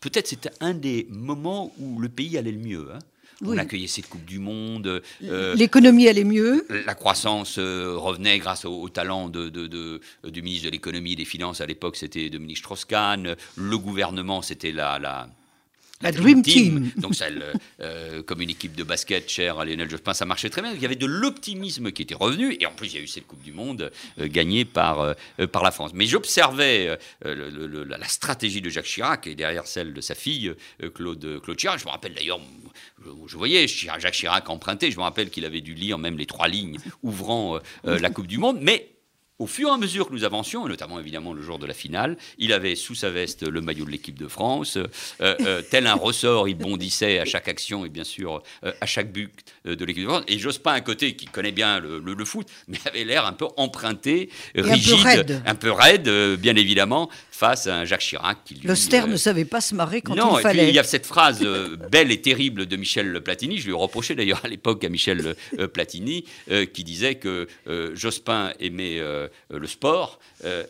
peut-être 0.00 0.26
c'était 0.26 0.50
un 0.58 0.74
des 0.74 1.06
moments 1.08 1.72
où 1.78 2.00
le 2.00 2.08
pays 2.08 2.36
allait 2.36 2.50
le 2.50 2.58
mieux. 2.58 2.88
Hein. 2.92 2.98
On 3.44 3.58
accueillait 3.58 3.86
cette 3.86 4.08
Coupe 4.08 4.24
du 4.24 4.38
Monde. 4.38 5.02
Euh, 5.24 5.54
L'économie 5.54 6.08
allait 6.08 6.24
mieux. 6.24 6.66
La 6.86 6.94
croissance 6.94 7.58
euh, 7.58 7.94
revenait 7.96 8.38
grâce 8.38 8.64
au, 8.64 8.88
talent 8.88 9.28
de, 9.28 9.48
du 9.48 10.42
ministre 10.42 10.66
de 10.66 10.70
l'économie 10.70 11.12
et 11.12 11.16
des 11.16 11.24
finances. 11.24 11.60
À 11.60 11.66
l'époque, 11.66 11.96
c'était 11.96 12.30
Dominique 12.30 12.58
Strauss-Kahn. 12.58 13.36
Le 13.56 13.78
gouvernement, 13.78 14.42
c'était 14.42 14.72
la, 14.72 14.98
la 14.98 15.28
la 16.02 16.12
Dream 16.12 16.42
Team. 16.42 16.90
Donc, 16.96 17.12
euh, 17.80 18.22
comme 18.22 18.40
une 18.40 18.50
équipe 18.50 18.74
de 18.74 18.84
basket 18.84 19.28
chère 19.28 19.58
à 19.58 19.64
Lionel 19.64 19.88
Jospin, 19.88 20.14
ça 20.14 20.24
marchait 20.24 20.50
très 20.50 20.62
bien. 20.62 20.72
Il 20.74 20.82
y 20.82 20.84
avait 20.84 20.96
de 20.96 21.06
l'optimisme 21.06 21.92
qui 21.92 22.02
était 22.02 22.14
revenu. 22.14 22.56
Et 22.60 22.66
en 22.66 22.72
plus, 22.72 22.88
il 22.88 22.96
y 22.96 22.98
a 22.98 23.02
eu 23.02 23.06
cette 23.06 23.26
Coupe 23.26 23.42
du 23.42 23.52
Monde 23.52 23.90
gagnée 24.18 24.64
par, 24.64 25.14
par 25.52 25.62
la 25.62 25.70
France. 25.70 25.92
Mais 25.94 26.06
j'observais 26.06 26.98
la 27.24 28.08
stratégie 28.08 28.60
de 28.60 28.70
Jacques 28.70 28.86
Chirac 28.86 29.26
et 29.26 29.34
derrière 29.34 29.66
celle 29.66 29.94
de 29.94 30.00
sa 30.00 30.14
fille, 30.14 30.52
Claude, 30.94 31.40
Claude 31.42 31.56
Chirac. 31.56 31.78
Je 31.78 31.84
me 31.84 31.90
rappelle 31.90 32.14
d'ailleurs 32.14 32.40
je, 33.26 33.36
voyais 33.36 33.66
Jacques 33.68 34.12
Chirac 34.12 34.48
emprunter. 34.48 34.90
Je 34.90 34.96
me 34.96 35.02
rappelle 35.02 35.30
qu'il 35.30 35.44
avait 35.44 35.60
dû 35.60 35.74
lire 35.74 35.98
même 35.98 36.18
les 36.18 36.26
trois 36.26 36.48
lignes 36.48 36.78
ouvrant 37.02 37.56
euh, 37.56 37.58
euh, 37.86 37.98
la 37.98 38.10
Coupe 38.10 38.26
du 38.26 38.38
Monde. 38.38 38.58
Mais 38.60 38.88
au 39.42 39.46
fur 39.48 39.70
et 39.70 39.72
à 39.72 39.76
mesure 39.76 40.06
que 40.06 40.12
nous 40.12 40.22
avancions, 40.22 40.66
et 40.66 40.68
notamment 40.68 41.00
évidemment 41.00 41.32
le 41.32 41.42
jour 41.42 41.58
de 41.58 41.66
la 41.66 41.74
finale, 41.74 42.16
il 42.38 42.52
avait 42.52 42.76
sous 42.76 42.94
sa 42.94 43.10
veste 43.10 43.42
le 43.42 43.60
maillot 43.60 43.84
de 43.84 43.90
l'équipe 43.90 44.16
de 44.16 44.28
France. 44.28 44.78
Euh, 45.20 45.62
tel 45.68 45.88
un 45.88 45.94
ressort, 45.94 46.48
il 46.48 46.54
bondissait 46.54 47.18
à 47.18 47.24
chaque 47.24 47.48
action 47.48 47.84
et 47.84 47.88
bien 47.88 48.04
sûr 48.04 48.40
à 48.62 48.86
chaque 48.86 49.10
but 49.10 49.32
de 49.64 49.84
l'équipe 49.84 50.04
de 50.04 50.08
France. 50.08 50.24
Et 50.28 50.38
pas 50.62 50.74
un 50.74 50.80
côté 50.80 51.16
qui 51.16 51.26
connaît 51.26 51.50
bien 51.50 51.80
le, 51.80 52.24
foot, 52.24 52.46
mais 52.68 52.78
avait 52.86 53.02
l'air 53.02 53.26
un 53.26 53.32
peu 53.32 53.46
emprunté, 53.56 54.28
rigide, 54.54 55.42
un 55.44 55.54
peu 55.56 55.72
raide, 55.72 56.08
bien 56.38 56.54
évidemment, 56.54 57.10
face 57.32 57.66
à 57.66 57.78
un 57.78 57.84
Jacques 57.84 58.02
Chirac 58.02 58.38
qui 58.44 58.54
lui. 58.54 58.68
L'austère 58.68 59.08
ne 59.08 59.16
savait 59.16 59.44
pas 59.44 59.60
se 59.60 59.74
marrer 59.74 60.02
quand 60.02 60.14
non, 60.14 60.38
il 60.38 60.42
fallait. 60.42 60.68
il 60.68 60.74
y 60.74 60.78
a 60.78 60.84
cette 60.84 61.06
phrase 61.06 61.44
belle 61.90 62.12
et 62.12 62.20
terrible 62.20 62.66
de 62.66 62.76
Michel 62.76 63.20
Platini, 63.22 63.58
je 63.58 63.66
lui 63.66 63.72
reprochais 63.72 64.14
d'ailleurs 64.14 64.42
à 64.44 64.48
l'époque 64.48 64.84
à 64.84 64.88
Michel 64.88 65.34
Platini, 65.72 66.26
qui 66.72 66.84
disait 66.84 67.16
que 67.16 67.48
Jospin 67.94 68.52
aimait 68.60 69.00
le 69.50 69.66
sport 69.66 70.18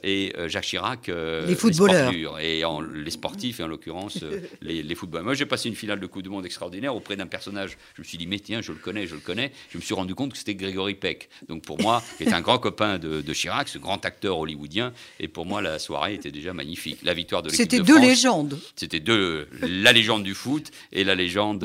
et 0.02 0.32
Jacques 0.46 0.64
Chirac 0.64 1.08
les 1.08 1.54
footballeurs. 1.54 2.38
et 2.40 2.64
en, 2.64 2.80
les 2.80 3.10
sportifs 3.10 3.60
et 3.60 3.62
en 3.62 3.68
l'occurrence 3.68 4.18
les, 4.62 4.82
les, 4.82 4.94
footballeurs. 4.94 5.24
Moi 5.24 5.34
j'ai 5.34 5.46
passé 5.46 5.68
une 5.68 5.74
finale 5.74 6.00
de 6.00 6.06
Coupe 6.06 6.22
du 6.22 6.28
Monde 6.28 6.46
extraordinaire 6.46 6.94
auprès 6.94 7.16
d'un 7.16 7.26
personnage, 7.26 7.76
je 7.94 8.02
me 8.02 8.04
suis 8.06 8.18
dit 8.18 8.26
mais 8.26 8.38
tiens 8.38 8.60
je 8.60 8.72
le 8.72 8.78
connais, 8.78 9.06
je 9.06 9.14
le 9.14 9.20
connais, 9.20 9.52
je 9.70 9.78
me 9.78 9.82
suis 9.82 9.94
rendu 9.94 10.14
compte 10.14 10.32
que 10.32 10.38
c'était 10.38 10.54
Grégory 10.54 10.94
Peck. 10.94 11.28
Donc 11.48 11.62
pour 11.62 11.80
moi, 11.80 12.02
qui 12.18 12.24
est 12.24 12.32
un 12.32 12.40
grand 12.40 12.58
copain 12.58 12.98
de, 12.98 13.20
de, 13.20 13.32
Chirac, 13.32 13.68
ce 13.68 13.78
grand 13.78 14.04
acteur 14.04 14.38
hollywoodien, 14.38 14.92
et 15.20 15.28
pour 15.28 15.46
moi 15.46 15.62
la 15.62 15.78
soirée 15.78 16.14
était 16.14 16.30
déjà 16.30 16.52
magnifique. 16.52 16.98
La 17.02 17.14
victoire 17.14 17.42
de 17.42 17.50
l'équipe 17.50 17.70
C'était 17.70 17.82
deux 17.82 18.00
légendes. 18.00 18.58
C'était 18.76 19.00
deux, 19.00 19.48
la 19.62 19.92
légende 19.92 20.22
du 20.22 20.34
foot 20.34 20.70
et 20.92 21.04
la 21.04 21.14
légende 21.14 21.64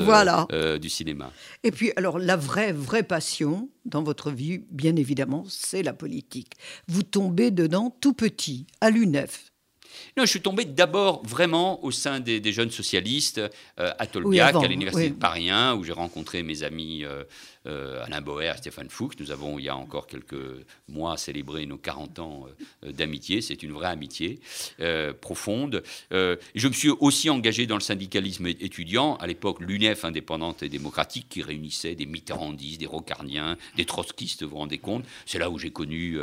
euh, 0.52 0.78
du 0.78 0.88
cinéma. 0.88 1.32
Et 1.64 1.70
puis 1.70 1.92
alors 1.96 2.18
la 2.18 2.36
vraie 2.36 2.72
vraie 2.72 3.02
passion 3.02 3.68
dans 3.88 4.02
votre 4.02 4.30
vie, 4.30 4.64
bien 4.70 4.96
évidemment, 4.96 5.44
c'est 5.48 5.82
la 5.82 5.92
politique. 5.92 6.52
Vous 6.86 7.02
tombez 7.02 7.50
dedans 7.50 7.96
tout 8.00 8.12
petit, 8.12 8.66
à 8.80 8.90
l'UNEF. 8.90 9.52
Non, 10.16 10.24
je 10.24 10.30
suis 10.30 10.40
tombé 10.40 10.64
d'abord 10.64 11.24
vraiment 11.24 11.84
au 11.84 11.90
sein 11.90 12.20
des, 12.20 12.52
jeunes 12.52 12.70
socialistes 12.70 13.38
euh, 13.78 13.92
à 13.98 14.06
Tolbiac, 14.06 14.56
à 14.56 14.66
l'université 14.66 15.10
de 15.10 15.14
Paris 15.14 15.50
1, 15.50 15.74
où 15.74 15.84
j'ai 15.84 15.92
rencontré 15.92 16.42
mes 16.42 16.62
amis 16.62 17.04
euh, 17.04 17.24
euh, 17.66 18.04
Alain 18.04 18.20
Boer 18.20 18.54
et 18.54 18.56
Stéphane 18.56 18.88
Fuchs. 18.88 19.18
Nous 19.20 19.30
avons, 19.30 19.58
il 19.58 19.66
y 19.66 19.68
a 19.68 19.76
encore 19.76 20.06
quelques 20.06 20.64
mois, 20.88 21.16
célébré 21.16 21.66
nos 21.66 21.76
40 21.76 22.18
ans 22.18 22.46
d'amitié. 22.82 23.40
C'est 23.40 23.62
une 23.62 23.72
vraie 23.72 23.88
amitié 23.88 24.40
profonde. 25.20 25.82
je 26.10 26.68
me 26.68 26.72
suis 26.72 26.90
aussi 26.90 27.30
engagé 27.30 27.66
dans 27.66 27.76
le 27.76 27.80
syndicalisme 27.80 28.46
étudiant, 28.46 29.16
à 29.16 29.26
l'époque 29.26 29.60
l'UNEF 29.60 30.04
indépendante 30.04 30.62
et 30.62 30.68
démocratique, 30.68 31.28
qui 31.28 31.42
réunissait 31.42 31.94
des 31.94 32.06
Mitterrandistes, 32.06 32.80
des 32.80 32.86
Rocardiens, 32.86 33.56
des 33.76 33.84
Trotskistes, 33.84 34.42
vous 34.42 34.50
vous 34.50 34.56
rendez 34.56 34.78
compte. 34.78 35.04
C'est 35.26 35.38
là 35.38 35.50
où 35.50 35.58
j'ai 35.58 35.70
connu 35.70 36.18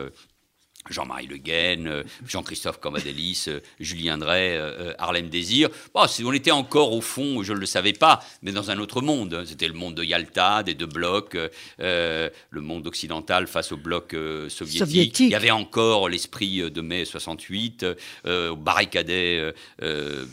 Jean-Marie 0.89 1.25
Le 1.25 1.37
Guen, 1.37 1.87
euh, 1.87 2.03
Jean-Christophe 2.27 2.79
Cambadélis, 2.79 3.45
euh, 3.47 3.59
Julien 3.79 4.19
Drey, 4.19 4.55
euh, 4.55 4.93
Harlem 4.99 5.29
Désir. 5.29 5.69
Bon, 5.93 6.05
on 6.23 6.33
était 6.33 6.51
encore 6.51 6.93
au 6.93 7.01
fond, 7.01 7.41
je 7.41 7.53
ne 7.53 7.57
le 7.57 7.65
savais 7.65 7.93
pas, 7.93 8.23
mais 8.43 8.51
dans 8.51 8.69
un 8.69 8.77
autre 8.77 9.01
monde. 9.01 9.43
C'était 9.47 9.67
le 9.67 9.73
monde 9.73 9.95
de 9.95 10.03
Yalta, 10.03 10.61
des 10.61 10.75
deux 10.75 10.85
blocs, 10.85 11.37
le 11.79 12.31
monde 12.53 12.85
occidental 12.87 13.47
face 13.47 13.71
au 13.71 13.77
bloc 13.77 14.15
soviétique. 14.49 15.19
Il 15.19 15.29
y 15.29 15.35
avait 15.35 15.51
encore 15.51 16.09
l'esprit 16.09 16.69
de 16.71 16.81
mai 16.81 17.05
68, 17.05 17.85
barricadait 18.57 19.53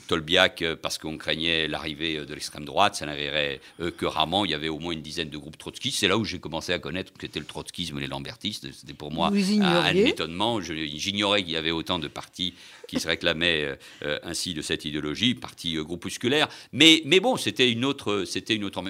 Tolbiac 0.09 0.65
parce 0.83 0.99
qu'on 0.99 1.17
craignait 1.17 1.69
l'arrivée 1.69 2.25
de 2.25 2.35
l'extrême 2.35 2.65
droite. 2.65 2.97
Ça 2.97 3.07
n'arriverait 3.07 3.61
que 3.97 4.07
rarement. 4.07 4.45
Il 4.45 4.51
y 4.51 4.55
avait 4.55 4.69
au 4.69 4.79
moins 4.79 4.93
une 4.93 5.03
dizaine 5.03 5.31
de 5.31 5.39
groupes 5.39 5.59
trotskistes. 5.59 5.99
C'est 5.99 6.09
là 6.09 6.19
où 6.19 6.25
j'ai 6.25 6.39
commencé 6.39 6.73
à 6.73 6.79
connaître 6.79 7.13
que 7.13 7.21
c'était 7.21 7.41
le 7.41 7.47
trotskisme 7.47 7.99
et 7.99 8.03
les 8.03 8.07
lambertistes. 8.07 8.69
C'était 8.73 8.95
pour 8.95 9.13
moi 9.13 9.31
un 9.33 9.95
étonnement 9.95 10.42
J'ignorais 10.61 11.43
qu'il 11.43 11.53
y 11.53 11.57
avait 11.57 11.71
autant 11.71 11.99
de 11.99 12.09
partis 12.09 12.55
qui 12.89 13.01
se 13.01 13.09
réclamaient 13.09 13.65
euh, 13.65 13.77
euh, 14.03 14.19
ainsi 14.23 14.55
de 14.55 14.63
cette 14.63 14.85
idéologie, 14.85 15.35
partis 15.35 15.77
euh, 15.77 15.85
groupusculaires. 15.85 16.49
Mais, 16.73 17.03
bon, 17.21 17.37
c'était 17.37 17.71
une 17.71 17.85
autre, 17.85 18.25
autre. 18.65 18.83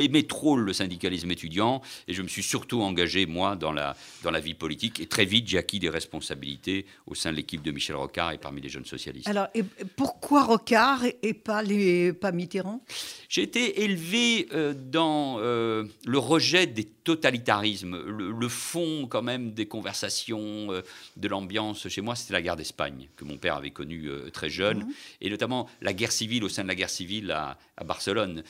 Aimé 0.00 0.26
trop 0.26 0.56
le 0.56 0.72
syndicalisme 0.72 1.30
étudiant 1.30 1.82
et 2.08 2.14
je 2.14 2.22
me 2.22 2.28
suis 2.28 2.42
surtout 2.42 2.82
engagé, 2.82 3.26
moi, 3.26 3.56
dans 3.56 3.72
la, 3.72 3.96
dans 4.22 4.30
la 4.30 4.40
vie 4.40 4.54
politique. 4.54 5.00
Et 5.00 5.06
très 5.06 5.24
vite, 5.24 5.48
j'ai 5.48 5.58
acquis 5.58 5.78
des 5.78 5.88
responsabilités 5.88 6.86
au 7.06 7.14
sein 7.14 7.30
de 7.30 7.36
l'équipe 7.36 7.62
de 7.62 7.70
Michel 7.70 7.96
Rocard 7.96 8.32
et 8.32 8.38
parmi 8.38 8.60
les 8.60 8.68
jeunes 8.68 8.84
socialistes. 8.84 9.28
Alors, 9.28 9.48
et 9.54 9.64
pourquoi 9.96 10.44
Rocard 10.44 11.04
et 11.22 11.34
pas, 11.34 11.62
les, 11.62 12.12
pas 12.12 12.32
Mitterrand? 12.32 12.82
J'ai 13.28 13.42
été 13.42 13.84
élevé 13.84 14.48
euh, 14.52 14.74
dans 14.74 15.36
euh, 15.38 15.84
le 16.04 16.18
rejet 16.18 16.66
des 16.66 16.84
totalitarismes. 16.84 17.96
Le, 17.96 18.48
fond, 18.48 19.06
quand 19.08 19.22
même, 19.22 19.52
des 19.52 19.66
conversations, 19.66 20.72
euh, 20.72 20.82
de 21.16 21.28
l'ambiance 21.28 21.88
chez 21.88 22.00
moi, 22.00 22.16
c'était 22.16 22.32
la 22.32 22.42
guerre 22.42 22.56
d'Espagne, 22.56 23.08
que 23.16 23.24
mon 23.24 23.36
père 23.36 23.56
avait 23.56 23.70
connue 23.70 24.10
très 24.32 24.50
jeune, 24.50 24.78
mmh. 24.78 24.92
et 25.22 25.30
notamment 25.30 25.68
la 25.80 25.92
guerre 25.92 26.12
civile 26.12 26.44
au 26.44 26.48
sein 26.48 26.62
de 26.62 26.68
la 26.68 26.74
guerre 26.74 26.90
civile 26.90 27.30
à, 27.30 27.56
à 27.76 27.84
Barcelone, 27.84 28.42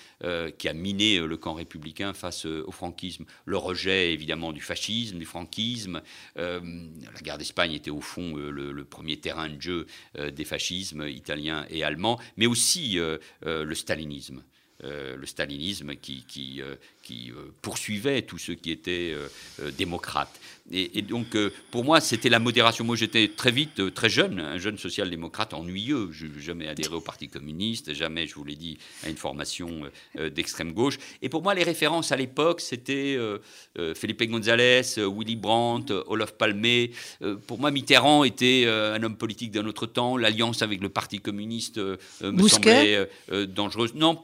qui 0.58 0.68
a 0.68 0.72
miné 0.72 1.18
le 1.18 1.36
camp 1.40 1.54
républicain 1.54 2.12
face 2.12 2.46
euh, 2.46 2.62
au 2.66 2.72
franquisme. 2.72 3.24
Le 3.44 3.56
rejet, 3.56 4.12
évidemment, 4.12 4.52
du 4.52 4.60
fascisme, 4.60 5.18
du 5.18 5.24
franquisme. 5.24 6.02
Euh, 6.36 6.60
la 7.12 7.20
guerre 7.20 7.38
d'Espagne 7.38 7.72
était, 7.72 7.90
au 7.90 8.00
fond, 8.00 8.36
euh, 8.36 8.50
le, 8.50 8.84
premier 8.84 9.18
terrain 9.18 9.48
de 9.48 9.60
jeu 9.60 9.86
des 10.18 10.44
fascismes 10.44 11.06
italiens 11.06 11.64
et 11.70 11.84
allemands, 11.84 12.18
mais 12.36 12.46
aussi 12.46 12.98
le 13.42 13.74
stalinisme. 13.74 14.42
le 14.82 15.26
stalinisme 15.26 15.94
qui, 15.94 16.62
poursuivait 17.62 18.22
tous 18.22 18.38
ceux 18.38 18.54
qui 18.54 18.72
étaient 18.72 19.14
démocrates. 19.78 20.39
Et, 20.72 21.02
donc, 21.02 21.34
euh, 21.34 21.50
pour 21.72 21.84
moi, 21.84 22.00
c'était 22.00 22.28
la 22.28 22.38
modération. 22.38 22.84
Moi, 22.84 22.94
j'étais 22.94 23.28
très 23.28 23.50
vite, 23.50 23.80
euh, 23.80 23.90
très 23.90 24.08
jeune, 24.08 24.38
un 24.38 24.58
jeune 24.58 24.78
social-démocrate 24.78 25.52
ennuyeux. 25.52 26.10
Je 26.12 26.26
n'ai 26.26 26.40
jamais 26.40 26.68
adhéré 26.68 26.94
au 26.94 27.00
Parti 27.00 27.28
communiste, 27.28 27.92
jamais, 27.92 28.28
je 28.28 28.36
vous 28.36 28.44
l'ai 28.44 28.54
dit, 28.54 28.78
à 29.04 29.08
une 29.08 29.16
formation 29.16 29.82
euh, 30.16 30.30
d'extrême 30.30 30.72
gauche. 30.72 30.98
Et 31.22 31.28
pour 31.28 31.42
moi, 31.42 31.54
les 31.54 31.64
références 31.64 32.12
à 32.12 32.16
l'époque, 32.16 32.60
c'était 32.60 33.18
Felipe 33.94 34.22
González, 34.22 34.82
Willy 34.96 35.36
Brandt, 35.36 35.92
Olof 36.06 36.32
Palme. 36.32 36.88
pour 37.46 37.58
moi, 37.58 37.70
Mitterrand 37.70 38.24
était 38.24 38.66
un 38.68 39.02
homme 39.02 39.16
politique 39.16 39.50
d'un 39.50 39.66
autre 39.66 39.86
temps. 39.86 40.16
L'alliance 40.16 40.62
avec 40.62 40.80
le 40.80 40.88
Parti 40.88 41.20
communiste 41.20 41.78
me 41.78 42.48
semblait 42.48 43.08
dangereuse. 43.48 43.94
Non, 43.94 44.18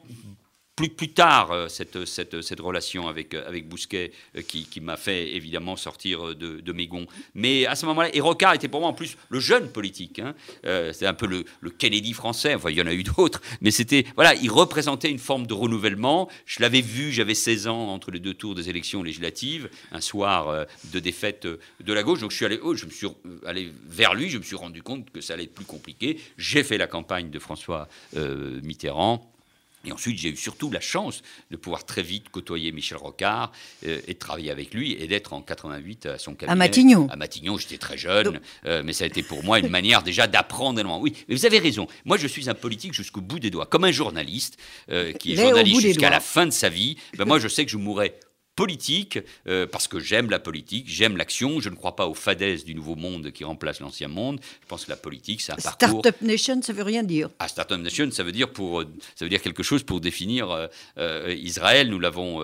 plus, 0.77 1.09
tard, 1.09 1.53
euh, 1.53 1.69
cette, 1.69 2.61
relation 2.61 3.09
avec, 3.09 3.33
euh, 3.33 3.61
Bousquet 3.65 4.13
euh, 4.37 4.43
qui, 4.43 4.81
m'a 4.81 4.99
fait 4.99 5.35
évidemment 5.35 5.75
sortir 5.75 6.35
de, 6.35 6.73
mes 6.73 6.87
gonds. 6.87 7.07
Mais 7.35 7.65
à 7.65 7.75
ce 7.75 7.87
moment-là, 7.87 8.15
et 8.15 8.21
Rocard 8.21 8.53
était 8.53 8.69
pour 8.69 8.81
moi 8.81 8.91
en 8.91 8.93
plus 8.93 9.17
le 9.31 9.41
jeune 9.41 9.73
politique. 9.73 10.19
Hein. 10.19 10.35
c'était 10.93 11.07
un 11.07 11.15
peu 11.15 11.27
le, 11.27 11.71
Kennedy 11.71 12.13
français. 12.13 12.55
Enfin, 12.55 12.71
il 12.71 12.77
y 12.77 12.83
en 12.83 12.87
a 12.87 12.93
eu 12.93 13.03
d'autres. 13.03 13.41
Mais 13.63 13.71
c'était, 13.71 14.05
voilà, 14.15 14.35
il 14.35 14.51
représentait 14.51 15.11
une 15.11 15.19
forme 15.19 15.47
de 15.47 15.55
renouvellement. 15.55 16.29
Je 16.45 16.61
l'avais 16.61 16.83
vu, 16.83 17.11
j'avais 17.11 17.35
16 17.35 17.69
ans 17.69 17.89
entre 17.89 18.11
les 18.11 18.21
deux 18.21 18.35
tours 18.35 18.55
des 18.55 18.69
élections 18.69 19.03
législatives, 19.03 19.71
un 19.93 20.03
soir 20.03 20.67
de 20.93 21.01
défaite 21.01 21.47
de 21.47 21.93
la 21.93 22.03
gauche. 22.03 22.21
Donc 22.21 22.33
je 22.33 22.37
suis 22.37 22.45
allé, 22.45 22.59
oh, 22.63 22.73
me 22.73 22.91
suis 22.91 23.09
allé 23.47 23.73
vers 23.89 24.15
lui, 24.15 24.29
je 24.29 24.37
me 24.37 24.43
suis 24.43 24.57
rendu 24.57 24.83
compte 24.83 25.11
que 25.11 25.23
ça 25.23 25.35
allait 25.35 25.45
être 25.45 25.55
plus 25.55 25.65
compliqué. 25.65 26.21
J'ai 26.37 26.63
fait 26.63 26.77
la 26.77 26.87
campagne 26.87 27.31
de 27.31 27.39
François 27.39 27.89
Mitterrand. 28.15 29.33
Et 29.87 29.93
ensuite, 29.93 30.19
j'ai 30.19 30.31
eu 30.31 30.37
surtout 30.37 30.71
la 30.71 30.81
chance 30.81 31.23
de 31.51 31.57
pouvoir 31.57 31.87
très 31.87 32.03
vite 32.03 32.29
côtoyer 32.31 32.73
Michel 32.73 32.99
Rocard 32.99 33.53
euh, 33.87 34.01
et 34.07 34.15
de 34.15 34.19
travailler 34.19 34.51
avec 34.51 34.75
lui 34.75 34.93
et 34.93 35.07
d'être 35.07 35.33
en 35.33 35.41
88 35.41 36.07
à 36.07 36.19
son 36.19 36.35
cabinet. 36.35 36.53
À 36.53 36.57
Matignon. 36.57 37.09
À 37.09 37.17
Matignon, 37.17 37.57
j'étais 37.57 37.79
très 37.79 37.97
jeune, 37.97 38.41
euh, 38.67 38.83
mais 38.85 38.93
ça 38.93 39.05
a 39.05 39.07
été 39.07 39.23
pour 39.23 39.45
moi 39.45 39.61
une 39.61 39.69
manière 39.69 40.03
déjà 40.03 40.27
d'apprendre 40.27 40.81
énormément. 40.81 41.03
Oui, 41.03 41.15
mais 41.29 41.37
vous 41.37 41.47
avez 41.47 41.59
raison. 41.59 41.87
Moi, 42.05 42.17
je 42.17 42.27
suis 42.27 42.51
un 42.51 42.55
politique 42.55 42.93
jusqu'au 42.93 43.21
bout 43.21 43.39
des 43.39 43.51
doigts, 43.51 43.67
comme 43.67 43.85
un 43.85 43.93
journaliste 43.93 44.59
euh, 44.91 45.13
qui 45.13 45.33
est 45.33 45.37
journaliste 45.37 45.81
jusqu'à 45.81 46.11
la 46.11 46.21
fin 46.21 46.47
de 46.47 46.51
sa 46.51 46.69
vie. 46.69 46.97
Ben, 47.17 47.25
moi, 47.25 47.39
je 47.39 47.49
sais 47.49 47.65
que 47.65 47.71
je 47.71 47.77
mourrai 47.77 48.15
politique, 48.57 49.19
euh, 49.47 49.67
parce 49.67 49.87
que 49.87 50.01
j'aime 50.01 50.31
la 50.31 50.39
politique, 50.39 50.87
j'aime 50.89 51.17
l'action. 51.17 51.61
Je 51.61 51.69
ne 51.69 51.77
crois 51.77 51.95
pas 51.95 52.07
aux 52.07 52.15
fadaises 52.15 52.65
du 52.65 52.75
nouveau 52.75 52.97
monde 52.97 53.31
qui 53.31 53.45
remplace 53.45 53.81
l'ancien 53.81 54.09
monde. 54.09 54.41
Je 54.63 54.67
pense 54.67 54.87
que 54.87 54.91
la 54.91 54.97
politique, 54.97 55.43
c'est 55.43 55.53
un 55.53 55.57
parcours. 55.57 56.01
Startup 56.01 56.23
Nation, 56.23 56.61
ça 56.63 56.73
veut 56.73 56.83
rien 56.83 57.03
dire. 57.03 57.29
Ah, 57.39 57.49
Startup 57.49 57.79
Nation, 57.79 58.11
ça 58.11 58.25
veut 58.25 58.33
dire 58.33 58.51
pour, 58.51 58.83
ça 59.15 59.25
veut 59.27 59.29
dire 59.29 59.43
quelque 59.43 59.63
chose 59.63 59.83
pour 59.83 60.01
définir 60.01 60.51
euh, 60.51 60.67
euh, 60.97 61.37
Israël. 61.39 61.91
Nous 61.91 62.01
l'avons 62.01 62.43